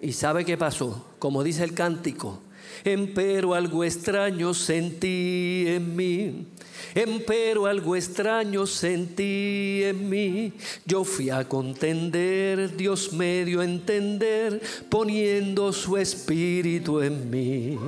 ¿Y 0.00 0.12
sabe 0.12 0.44
qué 0.44 0.56
pasó? 0.56 1.06
Como 1.18 1.42
dice 1.42 1.62
el 1.62 1.74
cántico, 1.74 2.40
empero 2.84 3.54
algo 3.54 3.84
extraño 3.84 4.54
sentí 4.54 5.64
en 5.66 5.96
mí. 5.96 6.46
Empero 6.94 7.66
algo 7.66 7.94
extraño 7.94 8.66
sentí 8.66 9.82
en 9.84 10.08
mí. 10.08 10.52
Yo 10.84 11.04
fui 11.04 11.30
a 11.30 11.44
contender, 11.44 12.76
Dios 12.76 13.12
me 13.12 13.44
dio 13.44 13.60
a 13.60 13.64
entender, 13.64 14.60
poniendo 14.88 15.72
su 15.72 15.96
espíritu 15.96 17.00
en 17.00 17.30
mí. 17.30 17.78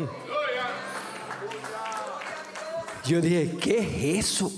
Yo 3.05 3.21
dije, 3.21 3.57
¿qué 3.61 3.79
es 3.79 4.27
eso? 4.27 4.53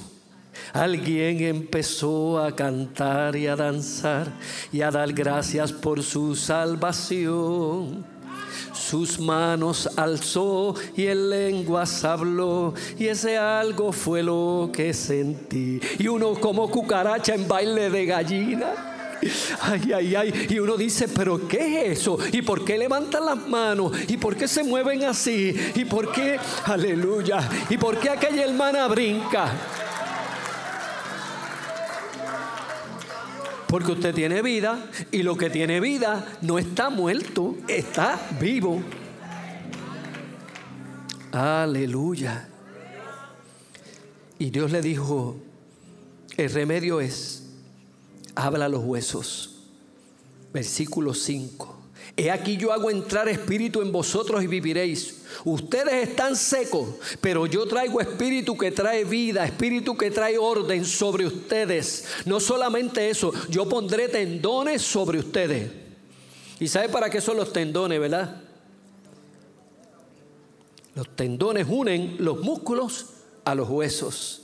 Alguien 0.75 1.41
empezó 1.41 2.39
a 2.39 2.55
cantar 2.55 3.37
y 3.37 3.47
a 3.47 3.57
danzar 3.57 4.33
y 4.73 4.83
a 4.83 4.91
dar 4.91 5.13
gracias 5.13 5.73
por 5.73 6.03
su 6.03 6.35
salvación 6.35 8.05
sus 8.89 9.19
manos 9.19 9.89
alzó 9.97 10.75
y 10.97 11.07
en 11.07 11.31
lenguas 11.31 12.05
habló 12.05 12.75
y 12.99 13.07
ese 13.07 13.39
algo 13.39 13.93
fue 13.93 14.23
lo 14.23 14.71
que 14.73 14.93
sentí. 14.93 15.81
Y 15.99 16.09
uno 16.09 16.35
como 16.35 16.71
cucaracha 16.71 17.35
en 17.35 17.49
baile 17.49 17.89
de 17.89 18.05
gallina. 18.05 18.67
Ay, 19.63 19.93
ay, 19.95 20.15
ay. 20.15 20.47
Y 20.51 20.59
uno 20.59 20.77
dice, 20.77 21.09
pero 21.09 21.49
¿qué 21.49 21.91
es 21.91 22.01
eso? 22.01 22.19
¿Y 22.33 22.43
por 22.43 22.63
qué 22.65 22.77
levantan 22.77 23.25
las 23.25 23.49
manos? 23.49 23.93
¿Y 24.09 24.19
por 24.19 24.37
qué 24.37 24.47
se 24.47 24.63
mueven 24.63 25.05
así? 25.05 25.55
¿Y 25.75 25.87
por 25.87 26.13
qué? 26.13 26.39
Aleluya. 26.65 27.49
¿Y 27.71 27.79
por 27.79 27.99
qué 27.99 28.11
aquella 28.11 28.45
hermana 28.45 28.87
brinca? 28.87 29.51
Porque 33.69 33.93
usted 33.93 34.15
tiene 34.15 34.43
vida 34.43 34.91
y 35.11 35.23
lo 35.23 35.37
que 35.37 35.51
tiene 35.51 35.81
vida 35.81 36.27
no 36.43 36.59
está 36.59 36.91
muerto, 36.91 37.57
está 37.69 38.21
vivo. 38.41 38.83
Aleluya. 41.33 42.49
Y 44.39 44.51
Dios 44.51 44.71
le 44.71 44.83
dijo, 44.83 45.37
el 46.37 46.51
remedio 46.51 47.01
es, 47.01 47.45
habla 48.35 48.67
a 48.67 48.69
los 48.69 48.85
huesos. 48.85 49.63
Versículo 50.53 51.15
5. 51.15 51.84
He 52.17 52.31
aquí 52.31 52.57
yo 52.57 52.73
hago 52.73 52.91
entrar 52.91 53.29
espíritu 53.29 53.83
en 53.83 53.91
vosotros 53.91 54.43
y 54.43 54.47
viviréis. 54.47 55.23
Ustedes 55.45 56.09
están 56.09 56.37
secos, 56.37 56.89
pero 57.21 57.47
yo 57.47 57.67
traigo 57.67 58.01
espíritu 58.01 58.57
que 58.57 58.71
trae 58.71 59.05
vida, 59.05 59.45
espíritu 59.45 59.97
que 59.97 60.11
trae 60.11 60.39
orden 60.39 60.85
sobre 60.85 61.27
ustedes. 61.27 62.07
No 62.25 62.39
solamente 62.39 63.11
eso, 63.11 63.33
yo 63.49 63.69
pondré 63.69 64.09
tendones 64.09 64.83
sobre 64.83 65.19
ustedes. 65.19 65.71
¿Y 66.61 66.69
sabe 66.69 66.89
para 66.89 67.11
qué 67.11 67.21
son 67.21 67.37
los 67.37 67.53
tendones, 67.53 67.99
verdad? 67.99 68.43
Los 70.95 71.17
tendones 71.17 71.67
unen 71.69 72.17
los 72.21 72.41
músculos 72.41 73.07
a 73.45 73.55
los 73.57 73.69
huesos. 73.69 74.43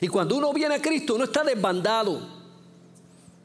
Y 0.00 0.06
cuando 0.06 0.36
uno 0.36 0.52
viene 0.52 0.76
a 0.76 0.82
Cristo, 0.82 1.16
uno 1.16 1.24
está 1.24 1.42
desbandado. 1.42 2.20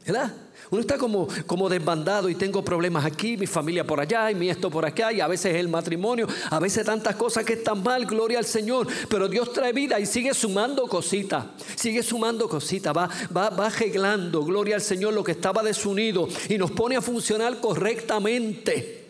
¿Verdad? 0.06 0.32
Uno 0.70 0.80
está 0.80 0.98
como, 0.98 1.28
desbandado 1.68 2.28
y 2.28 2.34
tengo 2.34 2.64
problemas 2.64 3.04
aquí, 3.04 3.36
mi 3.36 3.46
familia 3.46 3.86
por 3.86 4.00
allá 4.00 4.30
y 4.30 4.34
mi 4.34 4.48
esto 4.48 4.70
por 4.70 4.84
acá 4.84 5.12
y 5.12 5.20
a 5.20 5.26
veces 5.26 5.54
el 5.56 5.68
matrimonio, 5.68 6.26
a 6.50 6.58
veces 6.58 6.84
tantas 6.84 7.16
cosas 7.16 7.44
que 7.44 7.54
están 7.54 7.82
mal, 7.82 8.06
gloria 8.06 8.38
al 8.38 8.44
Señor, 8.44 8.86
pero 9.08 9.28
Dios 9.28 9.52
trae 9.52 9.72
vida 9.72 9.98
y 10.00 10.06
sigue 10.06 10.34
sumando 10.34 10.86
cositas, 10.86 11.44
sigue 11.76 12.02
sumando 12.02 12.48
cositas, 12.48 12.96
va, 12.96 13.08
va, 13.34 13.50
va 13.50 13.66
arreglando, 13.66 14.44
gloria 14.44 14.76
al 14.76 14.82
Señor, 14.82 15.14
lo 15.14 15.24
que 15.24 15.32
estaba 15.32 15.62
desunido 15.62 16.28
y 16.48 16.58
nos 16.58 16.70
pone 16.70 16.96
a 16.96 17.02
funcionar 17.02 17.60
correctamente. 17.60 19.04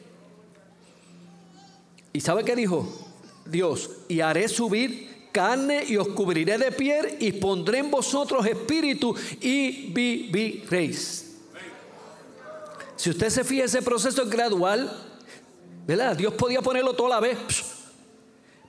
¿Y 2.12 2.20
sabe 2.20 2.44
qué 2.44 2.54
dijo? 2.54 2.86
Dios, 3.44 3.90
y 4.08 4.20
haré 4.20 4.48
subir 4.48 5.14
carne 5.34 5.82
y 5.88 5.96
os 5.96 6.08
cubriré 6.08 6.56
de 6.58 6.70
piel 6.70 7.16
y 7.18 7.32
pondré 7.32 7.78
en 7.78 7.90
vosotros 7.90 8.46
espíritu 8.46 9.14
y 9.40 9.92
viviréis. 9.92 11.23
Si 12.96 13.11
usted 13.11 13.30
se 13.30 13.44
fija, 13.44 13.64
ese 13.64 13.83
proceso 13.83 14.22
es 14.22 14.30
gradual, 14.30 14.90
¿verdad? 15.87 16.16
Dios 16.16 16.35
podía 16.35 16.62
ponerlo 16.62 16.94
toda 16.94 17.11
la 17.11 17.20
vez, 17.20 17.38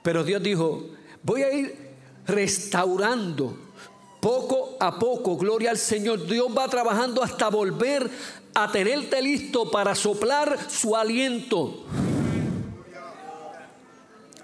pero 0.02 0.24
Dios 0.24 0.42
dijo, 0.42 0.86
voy 1.22 1.42
a 1.42 1.52
ir 1.52 1.86
restaurando 2.26 3.56
poco 4.20 4.76
a 4.80 4.98
poco, 4.98 5.36
gloria 5.36 5.70
al 5.70 5.78
Señor. 5.78 6.26
Dios 6.26 6.48
va 6.56 6.68
trabajando 6.68 7.22
hasta 7.22 7.48
volver 7.48 8.10
a 8.54 8.70
tenerte 8.72 9.22
listo 9.22 9.70
para 9.70 9.94
soplar 9.94 10.58
su 10.68 10.96
aliento 10.96 11.84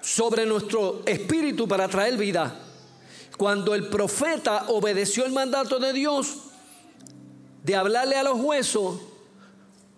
sobre 0.01 0.45
nuestro 0.47 1.03
espíritu 1.07 1.67
para 1.67 1.89
traer 1.89 2.17
vida. 2.17 2.55
Cuando 3.37 3.75
el 3.75 3.89
profeta 3.89 4.67
obedeció 4.69 5.25
el 5.25 5.33
mandato 5.33 5.79
de 5.79 5.93
Dios 5.93 6.37
de 7.65 7.75
hablarle 7.75 8.17
a 8.17 8.23
los 8.23 8.39
huesos, 8.39 9.01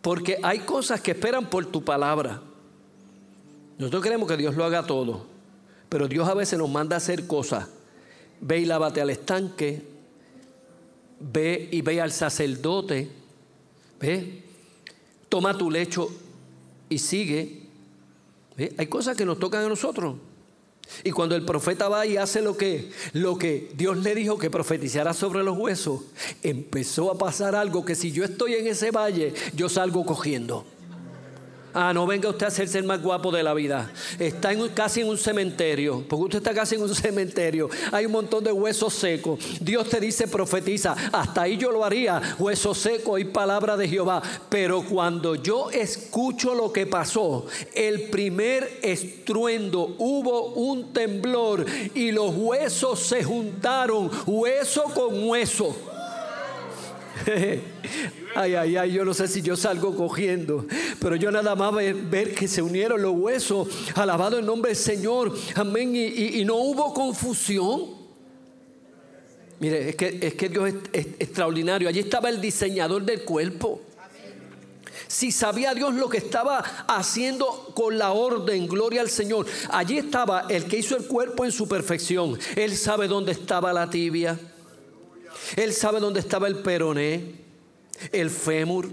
porque 0.05 0.39
hay 0.43 0.59
cosas 0.59 1.01
que 1.01 1.13
esperan 1.13 1.49
por 1.49 1.65
tu 1.65 1.83
palabra. 1.83 2.43
Nosotros 3.79 4.03
queremos 4.03 4.29
que 4.29 4.37
Dios 4.37 4.55
lo 4.55 4.63
haga 4.63 4.83
todo, 4.83 5.25
pero 5.89 6.09
Dios 6.09 6.29
a 6.29 6.35
veces 6.35 6.59
nos 6.59 6.69
manda 6.69 6.95
a 6.95 6.99
hacer 6.99 7.27
cosas. 7.27 7.71
Ve 8.39 8.59
y 8.59 8.67
lávate 8.67 9.01
al 9.01 9.09
estanque, 9.09 9.83
ve 11.19 11.71
y 11.73 11.81
ve 11.81 12.03
al 12.03 12.13
sacerdote, 12.13 13.11
ve, 13.99 14.43
toma 15.31 15.57
tu 15.57 15.71
lecho 15.71 16.11
y 16.91 16.99
sigue. 16.99 17.63
Hay 18.77 18.87
cosas 18.89 19.17
que 19.17 19.25
nos 19.25 19.39
tocan 19.39 19.65
a 19.65 19.69
nosotros. 19.71 20.17
Y 21.03 21.11
cuando 21.11 21.35
el 21.35 21.45
profeta 21.45 21.89
va 21.89 22.07
y 22.07 22.17
hace 22.17 22.43
lo 22.43 22.57
que, 22.57 22.91
lo 23.13 23.37
que 23.37 23.71
Dios 23.77 23.99
le 23.99 24.15
dijo 24.15 24.39
que 24.39 24.51
profetizara 24.51 25.13
sobre 25.13 25.43
los 25.43 25.59
huesos, 25.59 26.03
empezó 26.43 27.11
a 27.11 27.19
pasar 27.19 27.55
algo 27.55 27.85
que 27.85 27.95
si 27.95 28.13
yo 28.13 28.25
estoy 28.25 28.55
en 28.55 28.67
ese 28.67 28.91
valle, 28.91 29.35
yo 29.55 29.69
salgo 29.69 30.05
cogiendo. 30.07 30.65
Ah, 31.75 31.93
no 31.93 32.07
venga 32.07 32.29
usted 32.29 32.47
a 32.47 32.49
hacerse 32.49 32.79
el 32.79 32.85
más 32.85 33.03
guapo 33.03 33.33
de 33.33 33.43
la 33.43 33.53
vida. 33.53 33.91
Está 34.19 34.55
casi 34.73 35.01
en 35.01 35.09
un 35.09 35.19
cementerio. 35.19 36.05
Porque 36.09 36.25
usted 36.25 36.39
está 36.39 36.55
casi 36.55 36.77
en 36.77 36.83
un 36.83 36.95
cementerio. 36.95 37.69
Hay 37.91 38.07
un 38.07 38.13
montón 38.13 38.45
de 38.45 38.53
huesos 38.53 38.95
secos. 38.95 39.41
Dios 39.61 39.89
te 39.89 39.99
dice, 39.99 40.29
profetiza. 40.29 40.95
Hasta 41.13 41.43
ahí 41.43 41.57
yo 41.57 41.73
lo 41.73 41.85
haría. 41.85 42.37
Huesos 42.39 42.79
secos 42.79 43.21
y 43.21 43.25
palabra 43.25 43.77
de 43.77 43.89
Jehová. 43.89 44.23
Pero 44.49 44.83
cuando 44.83 45.35
yo 45.35 45.71
escucho 45.71 46.55
lo 46.55 46.73
que 46.73 46.87
pasó, 46.87 47.47
el 47.75 48.03
primer 48.03 48.79
estruendo, 48.83 49.97
hubo 49.99 50.53
un 50.55 50.93
temblor 50.93 51.67
y 51.95 52.13
los 52.13 52.35
huesos 52.37 53.01
se 53.01 53.25
juntaron, 53.25 54.11
hueso 54.27 54.85
con 54.85 55.29
hueso. 55.29 55.94
Ay, 58.37 58.55
ay, 58.57 58.77
ay, 58.77 58.93
yo 58.93 59.05
no 59.05 59.15
sé 59.15 59.29
si 59.29 59.43
yo 59.43 59.57
salgo 59.57 59.95
cogiendo, 59.95 60.67
pero 60.99 61.15
yo 61.15 61.31
nada 61.31 61.55
más 61.55 61.73
ver, 61.73 62.35
que 62.35 62.49
se 62.49 62.63
unieron 62.63 63.01
los 63.01 63.15
huesos, 63.15 63.69
alabado 63.95 64.39
el 64.39 64.45
nombre 64.45 64.71
del 64.71 64.77
Señor, 64.77 65.33
amén, 65.55 65.95
y, 65.95 66.45
no 66.45 66.57
hubo 66.57 66.93
confusión. 66.93 67.95
Mire, 69.61 69.91
es 69.91 69.97
que, 69.97 70.19
es 70.21 70.35
que 70.35 70.49
Dios 70.49 70.75
es, 70.93 71.07
extraordinario. 71.21 71.89
Allí 71.89 72.01
estaba 72.01 72.29
el 72.29 72.41
diseñador 72.41 73.05
del 73.05 73.23
cuerpo. 73.23 73.81
Si 75.07 75.31
sabía 75.31 75.73
Dios 75.73 75.95
lo 75.95 76.09
que 76.09 76.19
estaba 76.19 76.59
haciendo 76.89 77.47
con 77.75 77.99
la 77.99 78.13
orden, 78.13 78.67
gloria 78.67 79.01
al 79.01 79.11
Señor. 79.11 79.47
Allí 79.71 79.99
estaba 79.99 80.47
el 80.49 80.65
que 80.65 80.79
hizo 80.79 80.97
el 80.97 81.07
cuerpo 81.07 81.45
en 81.45 81.53
su 81.53 81.69
perfección. 81.69 82.37
Él 82.57 82.77
sabe 82.77 83.07
dónde 83.07 83.31
estaba 83.31 83.73
la 83.73 83.89
tibia. 83.89 84.37
Él 85.57 85.73
sabe 85.73 86.01
dónde 86.01 86.21
estaba 86.21 86.49
el 86.49 86.57
peroné 86.57 87.45
el 88.13 88.31
fémur. 88.31 88.91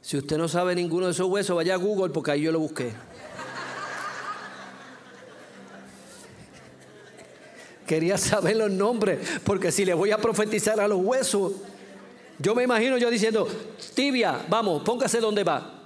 Si 0.00 0.16
usted 0.16 0.36
no 0.36 0.48
sabe 0.48 0.74
ninguno 0.74 1.06
de 1.06 1.12
esos 1.12 1.28
huesos, 1.28 1.56
vaya 1.56 1.74
a 1.74 1.78
Google 1.78 2.12
porque 2.12 2.30
ahí 2.32 2.42
yo 2.42 2.52
lo 2.52 2.60
busqué. 2.60 2.92
Quería 7.86 8.16
saber 8.16 8.56
los 8.56 8.70
nombres, 8.70 9.18
porque 9.44 9.70
si 9.70 9.84
le 9.84 9.92
voy 9.92 10.10
a 10.10 10.18
profetizar 10.18 10.80
a 10.80 10.88
los 10.88 11.00
huesos, 11.02 11.52
yo 12.38 12.54
me 12.54 12.62
imagino 12.62 12.96
yo 12.96 13.10
diciendo, 13.10 13.46
tibia, 13.94 14.44
vamos, 14.48 14.82
póngase 14.82 15.20
donde 15.20 15.44
va. 15.44 15.83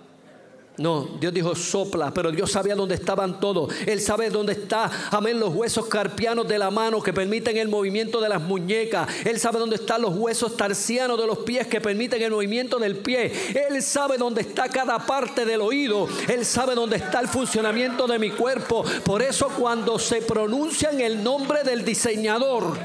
No, 0.79 1.09
Dios 1.19 1.35
dijo 1.35 1.57
sopla, 1.57 2.15
pero 2.15 2.31
Dios 2.31 2.53
sabía 2.53 2.77
dónde 2.77 2.95
estaban 2.95 3.41
todos. 3.41 3.75
Él 3.85 4.01
sabe 4.01 4.31
dónde 4.31 4.53
está, 4.53 4.89
amén, 5.11 5.41
los 5.41 5.53
huesos 5.53 5.87
carpianos 5.87 6.47
de 6.47 6.57
la 6.57 6.71
mano 6.71 7.03
que 7.03 7.13
permiten 7.13 7.57
el 7.57 7.67
movimiento 7.67 8.21
de 8.21 8.29
las 8.29 8.41
muñecas. 8.41 9.09
Él 9.25 9.41
sabe 9.41 9.59
dónde 9.59 9.75
están 9.75 10.03
los 10.03 10.15
huesos 10.15 10.57
tarsianos 10.57 11.21
de 11.21 11.27
los 11.27 11.39
pies 11.39 11.67
que 11.67 11.81
permiten 11.81 12.23
el 12.23 12.31
movimiento 12.31 12.79
del 12.79 12.97
pie. 12.97 13.33
Él 13.69 13.83
sabe 13.83 14.19
dónde 14.19 14.43
está 14.43 14.69
cada 14.69 15.05
parte 15.05 15.45
del 15.45 15.63
oído. 15.63 16.07
Él 16.29 16.47
sabe 16.47 16.77
dónde 16.77 16.97
está 16.97 17.19
el 17.19 17.27
funcionamiento 17.27 18.07
de 18.07 18.21
mi 18.21 18.31
cuerpo. 18.31 18.85
Por 19.05 19.21
eso 19.21 19.49
cuando 19.59 19.99
se 19.99 20.23
pronuncia 20.23 20.91
en 20.91 21.01
el 21.01 21.25
nombre 21.25 21.65
del 21.65 21.85
diseñador, 21.85 22.79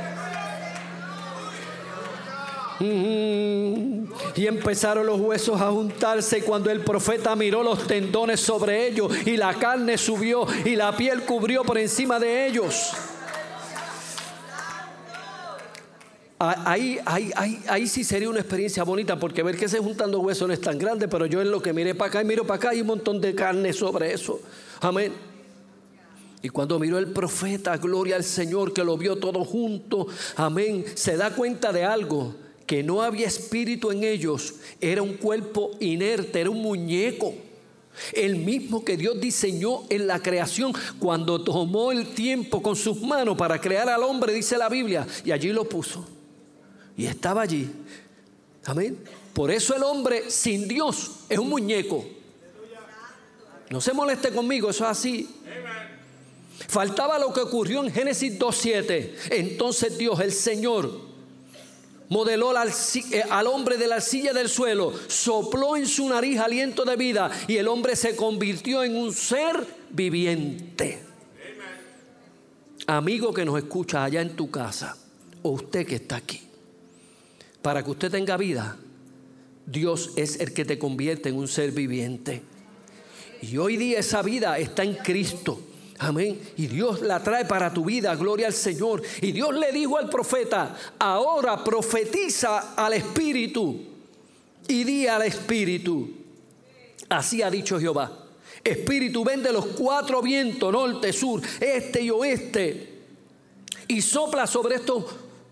y 4.36 4.48
empezaron 4.48 5.06
los 5.06 5.20
huesos 5.20 5.60
a 5.62 5.72
juntarse 5.72 6.42
cuando 6.44 6.70
el 6.70 6.82
profeta 6.82 7.36
miró 7.36 7.64
los 7.64 7.88
tendones 7.88 8.40
sobre 8.40 8.88
ellos 8.88 9.12
y 9.26 9.38
la 9.38 9.54
carne 9.54 9.98
subió 9.98 10.46
y 10.66 10.76
la 10.76 10.96
piel 10.96 11.22
cubrió 11.24 11.64
por 11.64 11.78
encima 11.78 12.20
de 12.20 12.48
ellos. 12.48 12.92
Ahí, 16.40 17.00
ahí, 17.06 17.32
ahí, 17.38 17.64
ahí, 17.70 17.88
sí 17.88 18.04
sería 18.04 18.30
una 18.30 18.42
experiencia 18.42 18.84
bonita 18.84 19.18
porque 19.18 19.44
ver 19.44 19.58
que 19.58 19.70
se 19.70 19.80
juntan 19.80 20.12
los 20.12 20.20
huesos 20.22 20.46
no 20.46 20.54
es 20.54 20.60
tan 20.60 20.78
grande, 20.78 21.08
pero 21.08 21.26
yo 21.26 21.42
en 21.42 21.50
lo 21.50 21.62
que 21.62 21.72
miré 21.72 21.96
para 21.96 22.10
acá 22.10 22.22
y 22.22 22.26
miro 22.26 22.46
para 22.46 22.58
acá 22.58 22.70
hay 22.72 22.82
un 22.82 22.88
montón 22.88 23.22
de 23.22 23.34
carne 23.34 23.72
sobre 23.72 24.14
eso. 24.14 24.42
Amén. 24.82 25.14
Y 26.42 26.50
cuando 26.50 26.78
miró 26.80 26.98
el 26.98 27.08
profeta, 27.08 27.78
gloria 27.78 28.18
al 28.18 28.26
Señor 28.26 28.74
que 28.74 28.84
lo 28.84 28.98
vio 28.98 29.16
todo 29.16 29.46
junto, 29.46 30.08
amén, 30.36 30.84
se 30.96 31.16
da 31.16 31.30
cuenta 31.30 31.72
de 31.72 31.86
algo 31.86 32.36
que 32.74 32.82
no 32.82 33.04
había 33.04 33.28
espíritu 33.28 33.92
en 33.92 34.04
ellos, 34.04 34.56
era 34.82 35.04
un 35.04 35.14
cuerpo 35.18 35.78
inerte, 35.80 36.42
era 36.42 36.50
un 36.50 36.60
muñeco. 36.60 37.36
El 38.14 38.38
mismo 38.38 38.84
que 38.84 38.98
Dios 38.98 39.22
diseñó 39.22 39.84
en 39.92 40.08
la 40.08 40.20
creación 40.24 40.74
cuando 40.98 41.44
tomó 41.44 41.92
el 41.92 42.16
tiempo 42.16 42.64
con 42.64 42.76
sus 42.76 43.00
manos 43.00 43.38
para 43.38 43.62
crear 43.62 43.88
al 43.90 44.02
hombre, 44.02 44.34
dice 44.34 44.58
la 44.58 44.70
Biblia, 44.70 45.06
y 45.24 45.32
allí 45.32 45.54
lo 45.54 45.70
puso. 45.70 46.04
Y 46.98 47.06
estaba 47.06 47.44
allí. 47.44 47.70
Amén. 48.66 48.98
Por 49.36 49.52
eso 49.52 49.76
el 49.76 49.84
hombre 49.84 50.32
sin 50.32 50.68
Dios 50.68 51.12
es 51.30 51.38
un 51.38 51.50
muñeco. 51.50 52.04
No 53.70 53.82
se 53.82 53.94
moleste 53.94 54.32
conmigo, 54.32 54.72
eso 54.72 54.84
es 54.86 54.90
así. 54.90 55.30
Faltaba 56.68 57.20
lo 57.20 57.32
que 57.34 57.42
ocurrió 57.42 57.84
en 57.84 57.94
Génesis 57.94 58.40
2.7. 58.40 59.12
Entonces 59.30 59.96
Dios, 59.96 60.20
el 60.22 60.32
Señor, 60.32 61.13
modeló 62.14 62.54
eh, 62.54 63.24
al, 63.28 63.48
hombre 63.48 63.76
de 63.76 63.88
la 63.88 64.00
silla 64.00 64.34
del 64.34 64.48
suelo, 64.48 64.94
sopló 65.08 65.76
en 65.76 65.88
su 65.88 66.08
nariz 66.08 66.40
aliento 66.40 66.86
de 66.86 66.96
vida 66.96 67.32
y 67.48 67.58
el 67.58 67.68
hombre 67.68 67.96
se 67.96 68.16
convirtió 68.16 68.84
en 68.84 68.96
un 68.96 69.12
ser 69.12 69.66
viviente. 69.90 71.02
Amigo 72.86 73.34
que 73.34 73.44
nos 73.44 73.58
escucha 73.58 74.04
allá 74.04 74.22
en 74.22 74.36
tu 74.36 74.52
casa, 74.52 74.96
o 75.42 75.50
usted 75.52 75.88
que 75.88 75.96
está 75.96 76.18
aquí, 76.18 76.42
para 77.64 77.84
que 77.84 77.90
usted 77.90 78.12
tenga 78.12 78.38
vida, 78.38 78.78
Dios 79.66 80.12
es 80.16 80.40
el 80.40 80.54
que 80.54 80.66
te 80.66 80.78
convierte 80.78 81.30
en 81.30 81.38
un 81.38 81.48
ser 81.48 81.72
viviente. 81.72 82.44
Y 83.42 83.58
hoy 83.58 83.76
día 83.76 84.00
esa 84.00 84.22
vida 84.22 84.60
está 84.60 84.84
en 84.84 84.96
Cristo. 84.96 85.60
Amén. 86.00 86.40
Y 86.58 86.68
Dios 86.68 87.02
la 87.02 87.22
trae 87.22 87.46
para 87.46 87.74
tu 87.74 87.86
vida, 87.86 88.16
gloria 88.16 88.48
al 88.48 88.54
Señor. 88.54 89.02
Y 89.22 89.32
Dios 89.32 89.54
le 89.54 89.72
dijo 89.72 89.98
al 89.98 90.10
profeta, 90.10 90.76
ahora 91.00 91.64
profetiza 91.64 92.74
al 92.76 92.94
Espíritu 92.94 93.80
y 94.68 94.84
di 94.84 95.08
al 95.08 95.24
Espíritu. 95.24 96.10
Así 97.10 97.42
ha 97.42 97.50
dicho 97.50 97.80
Jehová. 97.80 98.24
Espíritu, 98.64 99.24
ven 99.24 99.44
de 99.44 99.52
los 99.52 99.66
cuatro 99.68 100.22
vientos, 100.22 100.72
norte, 100.72 101.12
sur, 101.12 101.42
este 101.60 102.02
y 102.02 102.10
oeste, 102.10 103.02
y 103.88 104.02
sopla 104.02 104.48
sobre 104.48 104.76
estos 104.76 105.04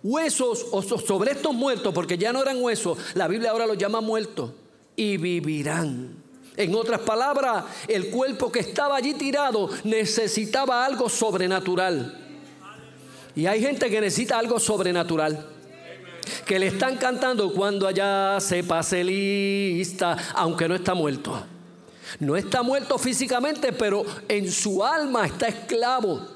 huesos 0.02 0.66
o 0.72 0.82
sobre 0.82 1.34
estos 1.34 1.54
muertos, 1.54 1.94
porque 1.94 2.18
ya 2.18 2.32
no 2.32 2.42
eran 2.42 2.62
huesos, 2.62 2.98
la 3.16 3.28
Biblia 3.28 3.52
ahora 3.52 3.68
los 3.68 3.78
llama 3.78 4.00
muertos, 4.00 4.52
y 4.96 5.18
vivirán. 5.18 6.21
En 6.58 6.76
otras 6.76 7.00
palabras, 7.02 7.64
el 7.88 8.10
cuerpo 8.10 8.52
que 8.52 8.60
estaba 8.60 8.98
allí 8.98 9.14
tirado 9.14 9.70
necesitaba 9.84 10.86
algo 10.86 11.10
sobrenatural. 11.10 12.18
Y 13.36 13.46
hay 13.46 13.62
gente 13.62 13.90
que 13.90 14.02
necesita 14.02 14.38
algo 14.38 14.60
sobrenatural. 14.60 15.48
Que 16.46 16.60
le 16.60 16.68
están 16.68 16.98
cantando 16.98 17.54
cuando 17.54 17.88
allá 17.88 18.40
se 18.40 18.64
pase 18.64 19.04
lista, 19.04 20.18
aunque 20.36 20.68
no 20.68 20.76
está 20.76 20.94
muerto. 20.94 21.42
No 22.20 22.36
está 22.36 22.62
muerto 22.62 22.98
físicamente, 22.98 23.72
pero 23.72 24.06
en 24.28 24.52
su 24.52 24.84
alma 24.84 25.26
está 25.26 25.48
esclavo. 25.48 26.28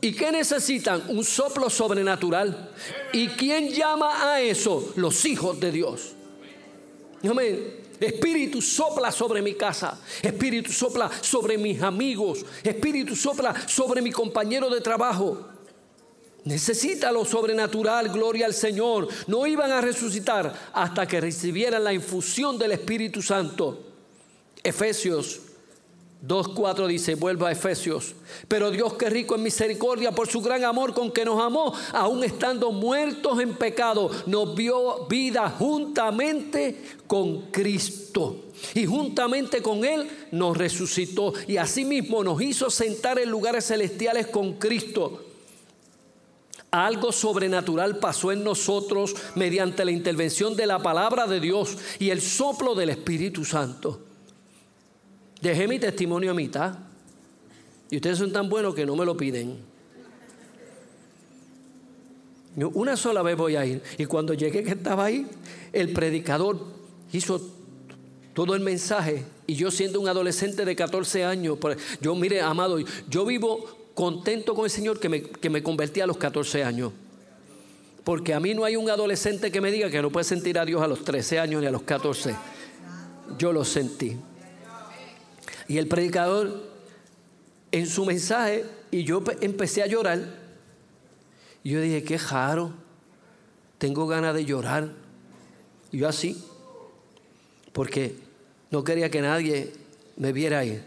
¿Y 0.00 0.12
qué 0.12 0.32
necesitan? 0.32 1.02
Un 1.08 1.22
soplo 1.24 1.68
sobrenatural. 1.68 2.70
¿Y 3.12 3.28
quién 3.28 3.68
llama 3.68 4.32
a 4.32 4.40
eso? 4.40 4.92
Los 4.96 5.26
hijos 5.26 5.60
de 5.60 5.70
Dios. 5.70 6.12
Amén. 7.22 7.79
Espíritu 8.00 8.62
sopla 8.62 9.12
sobre 9.12 9.42
mi 9.42 9.54
casa. 9.54 10.00
Espíritu 10.22 10.72
sopla 10.72 11.10
sobre 11.20 11.58
mis 11.58 11.82
amigos. 11.82 12.44
Espíritu 12.64 13.14
sopla 13.14 13.54
sobre 13.68 14.00
mi 14.00 14.10
compañero 14.10 14.70
de 14.70 14.80
trabajo. 14.80 15.46
Necesita 16.44 17.12
lo 17.12 17.26
sobrenatural, 17.26 18.08
gloria 18.08 18.46
al 18.46 18.54
Señor. 18.54 19.08
No 19.26 19.46
iban 19.46 19.70
a 19.70 19.82
resucitar 19.82 20.70
hasta 20.72 21.06
que 21.06 21.20
recibieran 21.20 21.84
la 21.84 21.92
infusión 21.92 22.58
del 22.58 22.72
Espíritu 22.72 23.20
Santo. 23.20 23.78
Efesios 24.62 25.40
2.4 26.26 26.86
dice, 26.86 27.14
vuelvo 27.14 27.46
a 27.46 27.52
Efesios, 27.52 28.14
pero 28.46 28.70
Dios 28.70 28.94
que 28.94 29.08
rico 29.08 29.36
en 29.36 29.42
misericordia 29.42 30.12
por 30.12 30.28
su 30.28 30.42
gran 30.42 30.64
amor 30.64 30.92
con 30.92 31.10
que 31.10 31.24
nos 31.24 31.40
amó, 31.40 31.72
aún 31.92 32.22
estando 32.24 32.72
muertos 32.72 33.40
en 33.40 33.54
pecado, 33.54 34.10
nos 34.26 34.54
vio 34.54 35.06
vida 35.06 35.48
juntamente 35.48 36.82
con 37.06 37.50
Cristo. 37.50 38.44
Y 38.74 38.84
juntamente 38.84 39.62
con 39.62 39.86
Él 39.86 40.06
nos 40.32 40.54
resucitó 40.54 41.32
y 41.48 41.56
asimismo 41.56 42.22
nos 42.22 42.42
hizo 42.42 42.68
sentar 42.68 43.18
en 43.18 43.30
lugares 43.30 43.66
celestiales 43.66 44.26
con 44.26 44.54
Cristo. 44.54 45.24
Algo 46.70 47.10
sobrenatural 47.10 47.98
pasó 47.98 48.30
en 48.30 48.44
nosotros 48.44 49.16
mediante 49.34 49.86
la 49.86 49.90
intervención 49.90 50.54
de 50.54 50.66
la 50.66 50.80
palabra 50.80 51.26
de 51.26 51.40
Dios 51.40 51.78
y 51.98 52.10
el 52.10 52.20
soplo 52.20 52.74
del 52.74 52.90
Espíritu 52.90 53.46
Santo. 53.46 54.09
Dejé 55.40 55.66
mi 55.66 55.78
testimonio 55.78 56.30
a 56.30 56.34
mitad. 56.34 56.74
Y 57.90 57.96
ustedes 57.96 58.18
son 58.18 58.32
tan 58.32 58.48
buenos 58.48 58.74
que 58.74 58.86
no 58.86 58.94
me 58.94 59.04
lo 59.04 59.16
piden. 59.16 59.58
Una 62.56 62.96
sola 62.96 63.22
vez 63.22 63.36
voy 63.36 63.56
a 63.56 63.64
ir. 63.64 63.82
Y 63.98 64.06
cuando 64.06 64.34
llegué 64.34 64.62
que 64.62 64.72
estaba 64.72 65.06
ahí, 65.06 65.26
el 65.72 65.92
predicador 65.92 66.58
hizo 67.12 67.40
todo 68.34 68.54
el 68.54 68.60
mensaje. 68.60 69.24
Y 69.46 69.54
yo 69.54 69.70
siendo 69.70 70.00
un 70.00 70.08
adolescente 70.08 70.64
de 70.64 70.76
14 70.76 71.24
años, 71.24 71.58
yo 72.00 72.14
mire, 72.14 72.40
amado, 72.40 72.78
yo 73.08 73.24
vivo 73.24 73.64
contento 73.94 74.54
con 74.54 74.64
el 74.64 74.70
Señor 74.70 75.00
que 75.00 75.08
me, 75.08 75.22
que 75.22 75.50
me 75.50 75.62
convertí 75.62 76.00
a 76.00 76.06
los 76.06 76.16
14 76.16 76.64
años. 76.64 76.92
Porque 78.04 78.34
a 78.34 78.40
mí 78.40 78.54
no 78.54 78.64
hay 78.64 78.76
un 78.76 78.88
adolescente 78.90 79.52
que 79.52 79.60
me 79.60 79.70
diga 79.70 79.90
que 79.90 80.02
no 80.02 80.10
puede 80.10 80.24
sentir 80.24 80.58
a 80.58 80.64
Dios 80.64 80.82
a 80.82 80.88
los 80.88 81.04
13 81.04 81.38
años 81.38 81.60
ni 81.60 81.66
a 81.66 81.70
los 81.70 81.82
14. 81.82 82.34
Yo 83.38 83.52
lo 83.52 83.64
sentí. 83.64 84.16
Y 85.70 85.78
el 85.78 85.86
predicador 85.86 86.64
en 87.70 87.86
su 87.86 88.04
mensaje, 88.04 88.64
y 88.90 89.04
yo 89.04 89.22
empecé 89.40 89.84
a 89.84 89.86
llorar, 89.86 90.18
y 91.62 91.70
yo 91.70 91.80
dije, 91.80 92.02
qué 92.02 92.18
raro, 92.18 92.72
tengo 93.78 94.08
ganas 94.08 94.34
de 94.34 94.44
llorar. 94.44 94.90
Y 95.92 95.98
yo 95.98 96.08
así, 96.08 96.44
porque 97.72 98.16
no 98.72 98.82
quería 98.82 99.12
que 99.12 99.20
nadie 99.20 99.72
me 100.16 100.32
viera 100.32 100.58
ahí. 100.58 100.82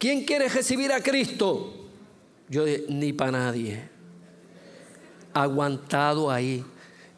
¿Quién 0.00 0.24
quiere 0.24 0.48
recibir 0.48 0.90
a 0.90 1.00
Cristo? 1.00 1.72
Yo 2.48 2.64
dije, 2.64 2.86
ni 2.88 3.12
para 3.12 3.30
nadie. 3.30 3.88
Aguantado 5.32 6.28
ahí. 6.28 6.64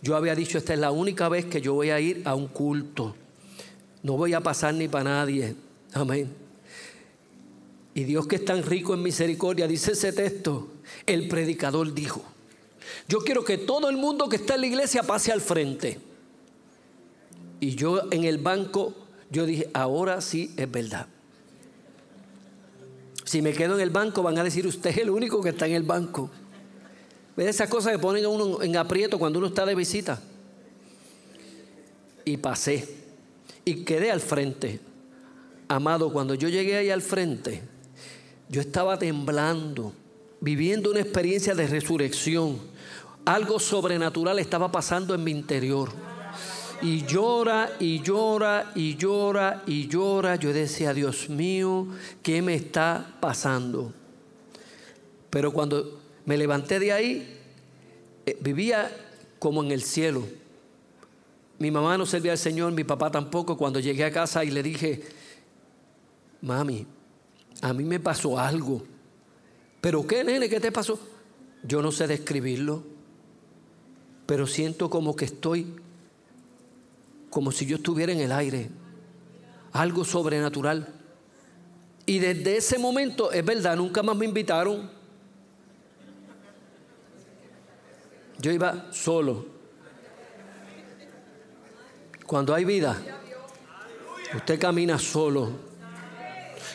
Yo 0.02 0.16
había 0.16 0.34
dicho, 0.34 0.58
esta 0.58 0.74
es 0.74 0.80
la 0.80 0.90
única 0.90 1.30
vez 1.30 1.46
que 1.46 1.62
yo 1.62 1.72
voy 1.72 1.88
a 1.88 1.98
ir 1.98 2.20
a 2.26 2.34
un 2.34 2.48
culto. 2.48 3.16
No 4.02 4.18
voy 4.18 4.34
a 4.34 4.42
pasar 4.42 4.74
ni 4.74 4.86
para 4.86 5.04
nadie. 5.04 5.56
Amén. 5.94 6.41
Y 7.94 8.04
Dios 8.04 8.26
que 8.26 8.36
es 8.36 8.44
tan 8.44 8.62
rico 8.62 8.94
en 8.94 9.02
misericordia, 9.02 9.66
dice 9.66 9.92
ese 9.92 10.12
texto, 10.12 10.68
el 11.06 11.28
predicador 11.28 11.92
dijo, 11.92 12.22
yo 13.08 13.20
quiero 13.20 13.44
que 13.44 13.58
todo 13.58 13.88
el 13.90 13.96
mundo 13.96 14.28
que 14.28 14.36
está 14.36 14.54
en 14.54 14.62
la 14.62 14.66
iglesia 14.66 15.02
pase 15.02 15.32
al 15.32 15.40
frente. 15.40 15.98
Y 17.60 17.74
yo 17.74 18.10
en 18.10 18.24
el 18.24 18.38
banco, 18.38 18.94
yo 19.30 19.46
dije, 19.46 19.70
ahora 19.74 20.20
sí 20.20 20.52
es 20.56 20.70
verdad. 20.70 21.06
Si 23.24 23.40
me 23.40 23.52
quedo 23.52 23.76
en 23.76 23.80
el 23.80 23.90
banco, 23.90 24.22
van 24.22 24.38
a 24.38 24.44
decir, 24.44 24.66
usted 24.66 24.90
es 24.90 24.98
el 24.98 25.10
único 25.10 25.42
que 25.42 25.50
está 25.50 25.66
en 25.66 25.74
el 25.74 25.84
banco. 25.84 26.30
¿Ves 27.36 27.48
esas 27.48 27.68
cosas 27.68 27.92
que 27.92 27.98
ponen 27.98 28.24
a 28.24 28.28
uno 28.28 28.62
en 28.62 28.76
aprieto 28.76 29.18
cuando 29.18 29.38
uno 29.38 29.48
está 29.48 29.64
de 29.64 29.74
visita? 29.74 30.20
Y 32.24 32.36
pasé. 32.36 32.96
Y 33.64 33.84
quedé 33.84 34.10
al 34.10 34.20
frente. 34.20 34.80
Amado, 35.68 36.12
cuando 36.12 36.34
yo 36.34 36.48
llegué 36.48 36.76
ahí 36.76 36.90
al 36.90 37.00
frente, 37.00 37.62
yo 38.52 38.60
estaba 38.60 38.98
temblando, 38.98 39.94
viviendo 40.38 40.90
una 40.90 41.00
experiencia 41.00 41.54
de 41.54 41.66
resurrección. 41.66 42.58
Algo 43.24 43.58
sobrenatural 43.58 44.38
estaba 44.38 44.70
pasando 44.70 45.14
en 45.14 45.24
mi 45.24 45.30
interior. 45.30 45.90
Y 46.82 47.06
llora 47.06 47.70
y 47.80 48.02
llora 48.02 48.70
y 48.74 48.94
llora 48.96 49.62
y 49.66 49.88
llora. 49.88 50.36
Yo 50.36 50.52
decía, 50.52 50.92
Dios 50.92 51.30
mío, 51.30 51.86
¿qué 52.22 52.42
me 52.42 52.54
está 52.54 53.16
pasando? 53.20 53.94
Pero 55.30 55.50
cuando 55.50 55.98
me 56.26 56.36
levanté 56.36 56.78
de 56.78 56.92
ahí, 56.92 57.40
eh, 58.26 58.36
vivía 58.38 58.94
como 59.38 59.64
en 59.64 59.70
el 59.70 59.82
cielo. 59.82 60.26
Mi 61.58 61.70
mamá 61.70 61.96
no 61.96 62.04
servía 62.04 62.32
al 62.32 62.38
Señor, 62.38 62.72
mi 62.72 62.84
papá 62.84 63.10
tampoco. 63.10 63.56
Cuando 63.56 63.80
llegué 63.80 64.04
a 64.04 64.12
casa 64.12 64.44
y 64.44 64.50
le 64.50 64.62
dije, 64.62 65.02
mami, 66.42 66.86
a 67.62 67.72
mí 67.72 67.84
me 67.84 68.00
pasó 68.00 68.38
algo. 68.38 68.82
¿Pero 69.80 70.06
qué, 70.06 70.22
nene? 70.24 70.48
¿Qué 70.48 70.60
te 70.60 70.70
pasó? 70.70 70.98
Yo 71.62 71.80
no 71.80 71.92
sé 71.92 72.08
describirlo, 72.08 72.82
pero 74.26 74.46
siento 74.48 74.90
como 74.90 75.14
que 75.14 75.24
estoy, 75.24 75.76
como 77.30 77.52
si 77.52 77.64
yo 77.64 77.76
estuviera 77.76 78.12
en 78.12 78.18
el 78.18 78.32
aire. 78.32 78.68
Algo 79.72 80.04
sobrenatural. 80.04 80.88
Y 82.04 82.18
desde 82.18 82.56
ese 82.56 82.78
momento, 82.78 83.30
es 83.30 83.44
verdad, 83.44 83.76
nunca 83.76 84.02
más 84.02 84.16
me 84.16 84.26
invitaron. 84.26 84.90
Yo 88.40 88.50
iba 88.50 88.92
solo. 88.92 89.46
Cuando 92.26 92.54
hay 92.54 92.64
vida, 92.64 93.00
usted 94.34 94.58
camina 94.58 94.98
solo. 94.98 95.71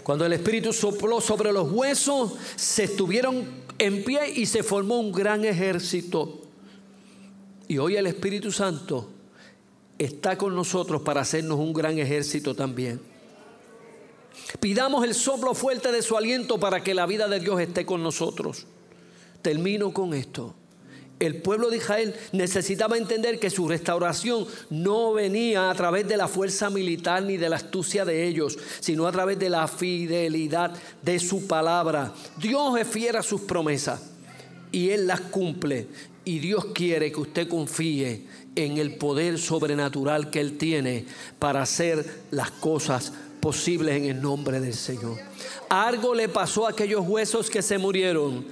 Cuando 0.03 0.25
el 0.25 0.33
Espíritu 0.33 0.73
sopló 0.73 1.21
sobre 1.21 1.51
los 1.51 1.71
huesos, 1.71 2.33
se 2.55 2.85
estuvieron 2.85 3.45
en 3.77 4.03
pie 4.03 4.31
y 4.35 4.45
se 4.45 4.63
formó 4.63 4.99
un 4.99 5.11
gran 5.11 5.45
ejército. 5.45 6.41
Y 7.67 7.77
hoy 7.77 7.95
el 7.95 8.07
Espíritu 8.07 8.51
Santo 8.51 9.09
está 9.97 10.37
con 10.37 10.55
nosotros 10.55 11.01
para 11.01 11.21
hacernos 11.21 11.59
un 11.59 11.73
gran 11.73 11.97
ejército 11.99 12.55
también. 12.55 13.01
Pidamos 14.59 15.03
el 15.03 15.13
soplo 15.13 15.53
fuerte 15.53 15.91
de 15.91 16.01
su 16.01 16.15
aliento 16.15 16.59
para 16.59 16.81
que 16.83 16.93
la 16.93 17.05
vida 17.05 17.27
de 17.27 17.39
Dios 17.39 17.59
esté 17.59 17.85
con 17.85 18.03
nosotros. 18.03 18.65
Termino 19.41 19.91
con 19.93 20.13
esto 20.13 20.53
el 21.19 21.41
pueblo 21.41 21.69
de 21.69 21.77
Israel 21.77 22.13
necesitaba 22.31 22.97
entender 22.97 23.39
que 23.39 23.49
su 23.49 23.67
restauración 23.67 24.45
no 24.69 25.13
venía 25.13 25.69
a 25.69 25.75
través 25.75 26.07
de 26.07 26.17
la 26.17 26.27
fuerza 26.27 26.69
militar 26.69 27.23
ni 27.23 27.37
de 27.37 27.49
la 27.49 27.55
astucia 27.55 28.05
de 28.05 28.27
ellos, 28.27 28.57
sino 28.79 29.07
a 29.07 29.11
través 29.11 29.39
de 29.39 29.49
la 29.49 29.67
fidelidad 29.67 30.73
de 31.01 31.19
su 31.19 31.47
palabra. 31.47 32.13
Dios 32.39 32.77
es 32.79 32.87
fiel 32.87 33.15
a 33.15 33.23
sus 33.23 33.41
promesas 33.41 34.01
y 34.71 34.89
Él 34.89 35.07
las 35.07 35.21
cumple. 35.21 35.87
Y 36.23 36.39
Dios 36.39 36.65
quiere 36.73 37.11
que 37.11 37.21
usted 37.21 37.47
confíe 37.47 38.25
en 38.55 38.77
el 38.77 38.95
poder 38.95 39.39
sobrenatural 39.39 40.29
que 40.29 40.41
Él 40.41 40.57
tiene 40.57 41.05
para 41.39 41.61
hacer 41.61 42.05
las 42.31 42.51
cosas 42.51 43.13
posibles 43.39 43.95
en 43.95 44.05
el 44.05 44.21
nombre 44.21 44.59
del 44.59 44.73
Señor. 44.73 45.17
Algo 45.69 46.13
le 46.13 46.27
pasó 46.27 46.67
a 46.67 46.71
aquellos 46.71 47.07
huesos 47.07 47.49
que 47.49 47.61
se 47.61 47.77
murieron, 47.77 48.45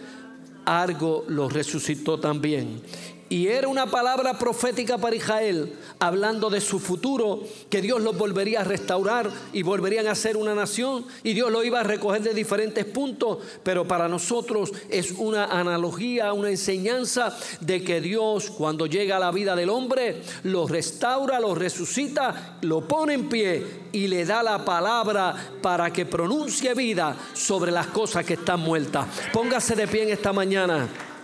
algo 0.66 1.24
los 1.28 1.54
resucitó 1.54 2.20
también. 2.20 2.82
Y 3.28 3.48
era 3.48 3.68
una 3.68 3.88
palabra 3.88 4.38
profética 4.38 5.00
para 5.00 5.16
Israel, 5.16 5.74
hablando 5.98 6.52
de 6.52 6.62
su 6.62 6.80
futuro, 6.80 7.42
que 7.72 7.82
Dios 7.82 8.00
los 8.02 8.16
volvería 8.16 8.62
a 8.62 8.64
restaurar 8.64 9.32
y 9.52 9.64
volverían 9.64 10.06
a 10.06 10.14
ser 10.14 10.38
una 10.38 10.54
nación, 10.54 11.06
y 11.24 11.34
Dios 11.34 11.52
lo 11.52 11.64
iba 11.64 11.80
a 11.80 11.84
recoger 11.84 12.22
de 12.22 12.36
diferentes 12.36 12.86
puntos, 12.86 13.40
pero 13.64 13.88
para 13.88 14.08
nosotros 14.08 14.72
es 14.90 15.12
una 15.12 15.46
analogía, 15.46 16.34
una 16.34 16.52
enseñanza 16.52 17.36
de 17.62 17.84
que 17.84 18.00
Dios 18.00 18.52
cuando 18.52 18.86
llega 18.86 19.18
a 19.18 19.20
la 19.20 19.32
vida 19.32 19.56
del 19.56 19.72
hombre, 19.72 20.22
lo 20.44 20.68
restaura, 20.68 21.40
lo 21.40 21.56
resucita, 21.56 22.58
lo 22.62 22.88
pone 22.88 23.16
en 23.16 23.28
pie 23.28 23.66
y 23.92 24.08
le 24.08 24.26
da 24.26 24.44
la 24.44 24.64
palabra 24.64 25.36
para 25.64 25.92
que 25.92 26.06
pronuncie 26.06 26.76
vida 26.76 27.16
sobre 27.34 27.72
las 27.72 27.88
cosas 27.88 28.24
que 28.24 28.36
están 28.36 28.60
muertas. 28.60 29.08
Póngase 29.34 29.76
de 29.76 29.88
pie 29.88 30.04
en 30.04 30.10
esta 30.10 30.32
mañana. 30.32 31.15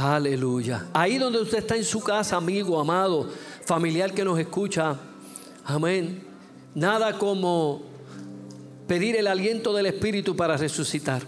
Aleluya. 0.00 0.86
Ahí 0.92 1.18
donde 1.18 1.40
usted 1.40 1.58
está 1.58 1.76
en 1.76 1.82
su 1.82 1.98
casa, 1.98 2.36
amigo, 2.36 2.78
amado, 2.78 3.28
familiar 3.64 4.14
que 4.14 4.24
nos 4.24 4.38
escucha. 4.38 4.96
Amén. 5.64 6.22
Nada 6.72 7.18
como 7.18 7.82
pedir 8.86 9.16
el 9.16 9.26
aliento 9.26 9.72
del 9.72 9.86
Espíritu 9.86 10.36
para 10.36 10.56
resucitar. 10.56 11.22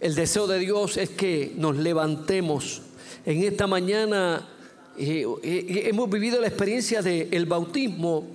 El 0.00 0.14
deseo 0.14 0.46
de 0.46 0.58
Dios 0.58 0.96
es 0.96 1.10
que 1.10 1.52
nos 1.56 1.76
levantemos. 1.76 2.80
En 3.26 3.42
esta 3.42 3.66
mañana 3.66 4.48
eh, 4.96 5.26
eh, 5.42 5.82
hemos 5.90 6.08
vivido 6.08 6.40
la 6.40 6.48
experiencia 6.48 7.02
del 7.02 7.44
bautismo 7.44 8.26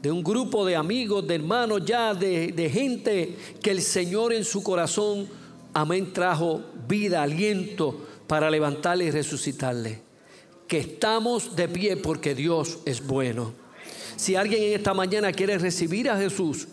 de 0.00 0.12
un 0.12 0.22
grupo 0.22 0.64
de 0.64 0.76
amigos, 0.76 1.26
de 1.26 1.34
hermanos 1.34 1.82
ya, 1.84 2.14
de, 2.14 2.52
de 2.52 2.70
gente 2.70 3.36
que 3.60 3.72
el 3.72 3.82
Señor 3.82 4.32
en 4.32 4.44
su 4.44 4.62
corazón, 4.62 5.26
amén, 5.74 6.12
trajo 6.12 6.60
vida, 6.86 7.24
aliento 7.24 8.06
para 8.26 8.50
levantarle 8.50 9.06
y 9.06 9.10
resucitarle. 9.10 10.00
Que 10.68 10.78
estamos 10.78 11.54
de 11.54 11.68
pie 11.68 11.96
porque 11.96 12.34
Dios 12.34 12.78
es 12.84 13.06
bueno. 13.06 13.52
Si 14.16 14.34
alguien 14.34 14.62
en 14.62 14.72
esta 14.72 14.94
mañana 14.94 15.32
quiere 15.32 15.58
recibir 15.58 16.10
a 16.10 16.16
Jesús, 16.16 16.66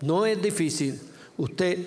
no 0.00 0.26
es 0.26 0.40
difícil. 0.42 1.00
Usted 1.36 1.78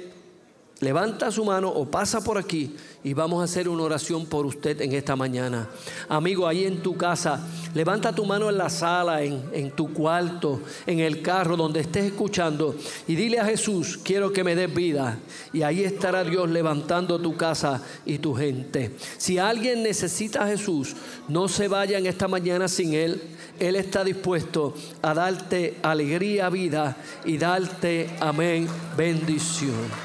levanta 0.79 1.31
su 1.31 1.45
mano 1.45 1.69
o 1.69 1.89
pasa 1.89 2.23
por 2.23 2.37
aquí 2.37 2.75
y 3.05 3.13
vamos 3.13 3.39
a 3.39 3.43
hacer 3.43 3.69
una 3.69 3.83
oración 3.83 4.25
por 4.25 4.47
usted 4.47 4.81
en 4.81 4.91
esta 4.93 5.15
mañana. 5.15 5.69
Amigo, 6.09 6.47
ahí 6.47 6.65
en 6.65 6.81
tu 6.81 6.97
casa, 6.97 7.47
levanta 7.75 8.15
tu 8.15 8.25
mano 8.25 8.49
en 8.49 8.57
la 8.57 8.67
sala, 8.67 9.21
en, 9.21 9.43
en, 9.53 9.69
tu 9.69 9.93
cuarto, 9.93 10.61
en 10.87 11.01
el 11.01 11.21
carro, 11.21 11.55
donde 11.55 11.81
estés 11.81 12.05
escuchando 12.05 12.75
y 13.07 13.13
dile 13.13 13.39
a 13.39 13.45
Jesús, 13.45 13.99
quiero 14.03 14.33
que 14.33 14.43
me 14.43 14.55
des 14.55 14.73
vida. 14.73 15.19
Y 15.53 15.61
ahí 15.61 15.83
estará 15.83 16.23
Dios 16.23 16.49
levantando 16.49 17.19
tu 17.19 17.37
casa 17.37 17.79
y 18.07 18.17
tu 18.17 18.33
gente. 18.33 18.95
Si 19.19 19.37
alguien 19.37 19.83
necesita 19.83 20.43
a 20.43 20.47
Jesús, 20.47 20.95
no 21.27 21.47
se 21.47 21.67
vaya 21.67 21.99
en 21.99 22.07
esta 22.07 22.27
mañana 22.27 22.67
sin 22.67 22.95
Él. 22.95 23.21
Él 23.59 23.75
está 23.75 24.03
dispuesto 24.03 24.73
a 25.03 25.13
darte 25.13 25.77
alegría, 25.83 26.49
vida 26.49 26.97
y 27.23 27.37
darte, 27.37 28.09
amén, 28.19 28.67
bendición. 28.97 30.04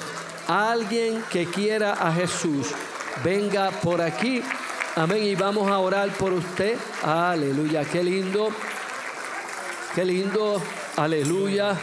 Alguien 0.51 1.23
que 1.31 1.47
quiera 1.47 1.93
a 1.93 2.13
Jesús, 2.13 2.67
venga 3.23 3.71
por 3.71 4.01
aquí. 4.01 4.43
Amén. 4.97 5.23
Y 5.23 5.37
vamos 5.37 5.71
a 5.71 5.79
orar 5.79 6.11
por 6.11 6.33
usted. 6.33 6.77
Aleluya. 7.05 7.85
Qué 7.85 8.03
lindo. 8.03 8.49
Qué 9.95 10.05
lindo. 10.05 10.61
Aleluya. 10.97 11.77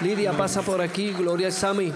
Lidia 0.00 0.32
pasa 0.32 0.62
por 0.62 0.80
aquí. 0.80 1.10
Gloria 1.12 1.48
a 1.48 1.50
Sami. 1.50 1.92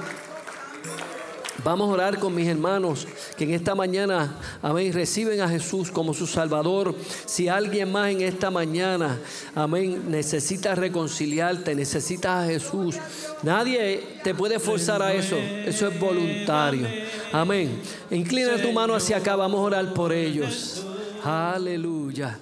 Vamos 1.65 1.89
a 1.89 1.93
orar 1.93 2.19
con 2.19 2.35
mis 2.35 2.49
hermanos 2.49 3.07
que 3.37 3.45
en 3.45 3.53
esta 3.53 3.75
mañana, 3.75 4.37
amén, 4.63 4.93
reciben 4.93 5.41
a 5.41 5.49
Jesús 5.49 5.91
como 5.91 6.15
su 6.15 6.27
Salvador. 6.27 6.95
Si 7.27 7.49
alguien 7.49 7.93
más 7.93 8.11
en 8.11 8.23
esta 8.23 8.51
mañana, 8.51 9.19
amén, 9.55 10.11
necesita 10.11 10.75
reconciliarte, 10.75 11.75
necesitas 11.75 12.45
a 12.45 12.47
Jesús, 12.47 12.97
nadie 13.43 14.19
te 14.25 14.35
puede 14.35 14.59
forzar 14.59 15.03
a 15.03 15.13
eso. 15.13 15.37
Eso 15.37 15.89
es 15.89 16.01
voluntario. 16.01 16.87
Amén. 17.33 17.81
Inclina 18.11 18.61
tu 18.61 18.73
mano 18.73 18.95
hacia 18.95 19.19
acá, 19.19 19.37
vamos 19.37 19.59
a 19.59 19.63
orar 19.63 19.95
por 19.95 20.13
ellos. 20.13 20.85
Aleluya. 21.23 22.39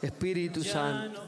Espíritu 0.00 0.62
Santo. 0.62 1.22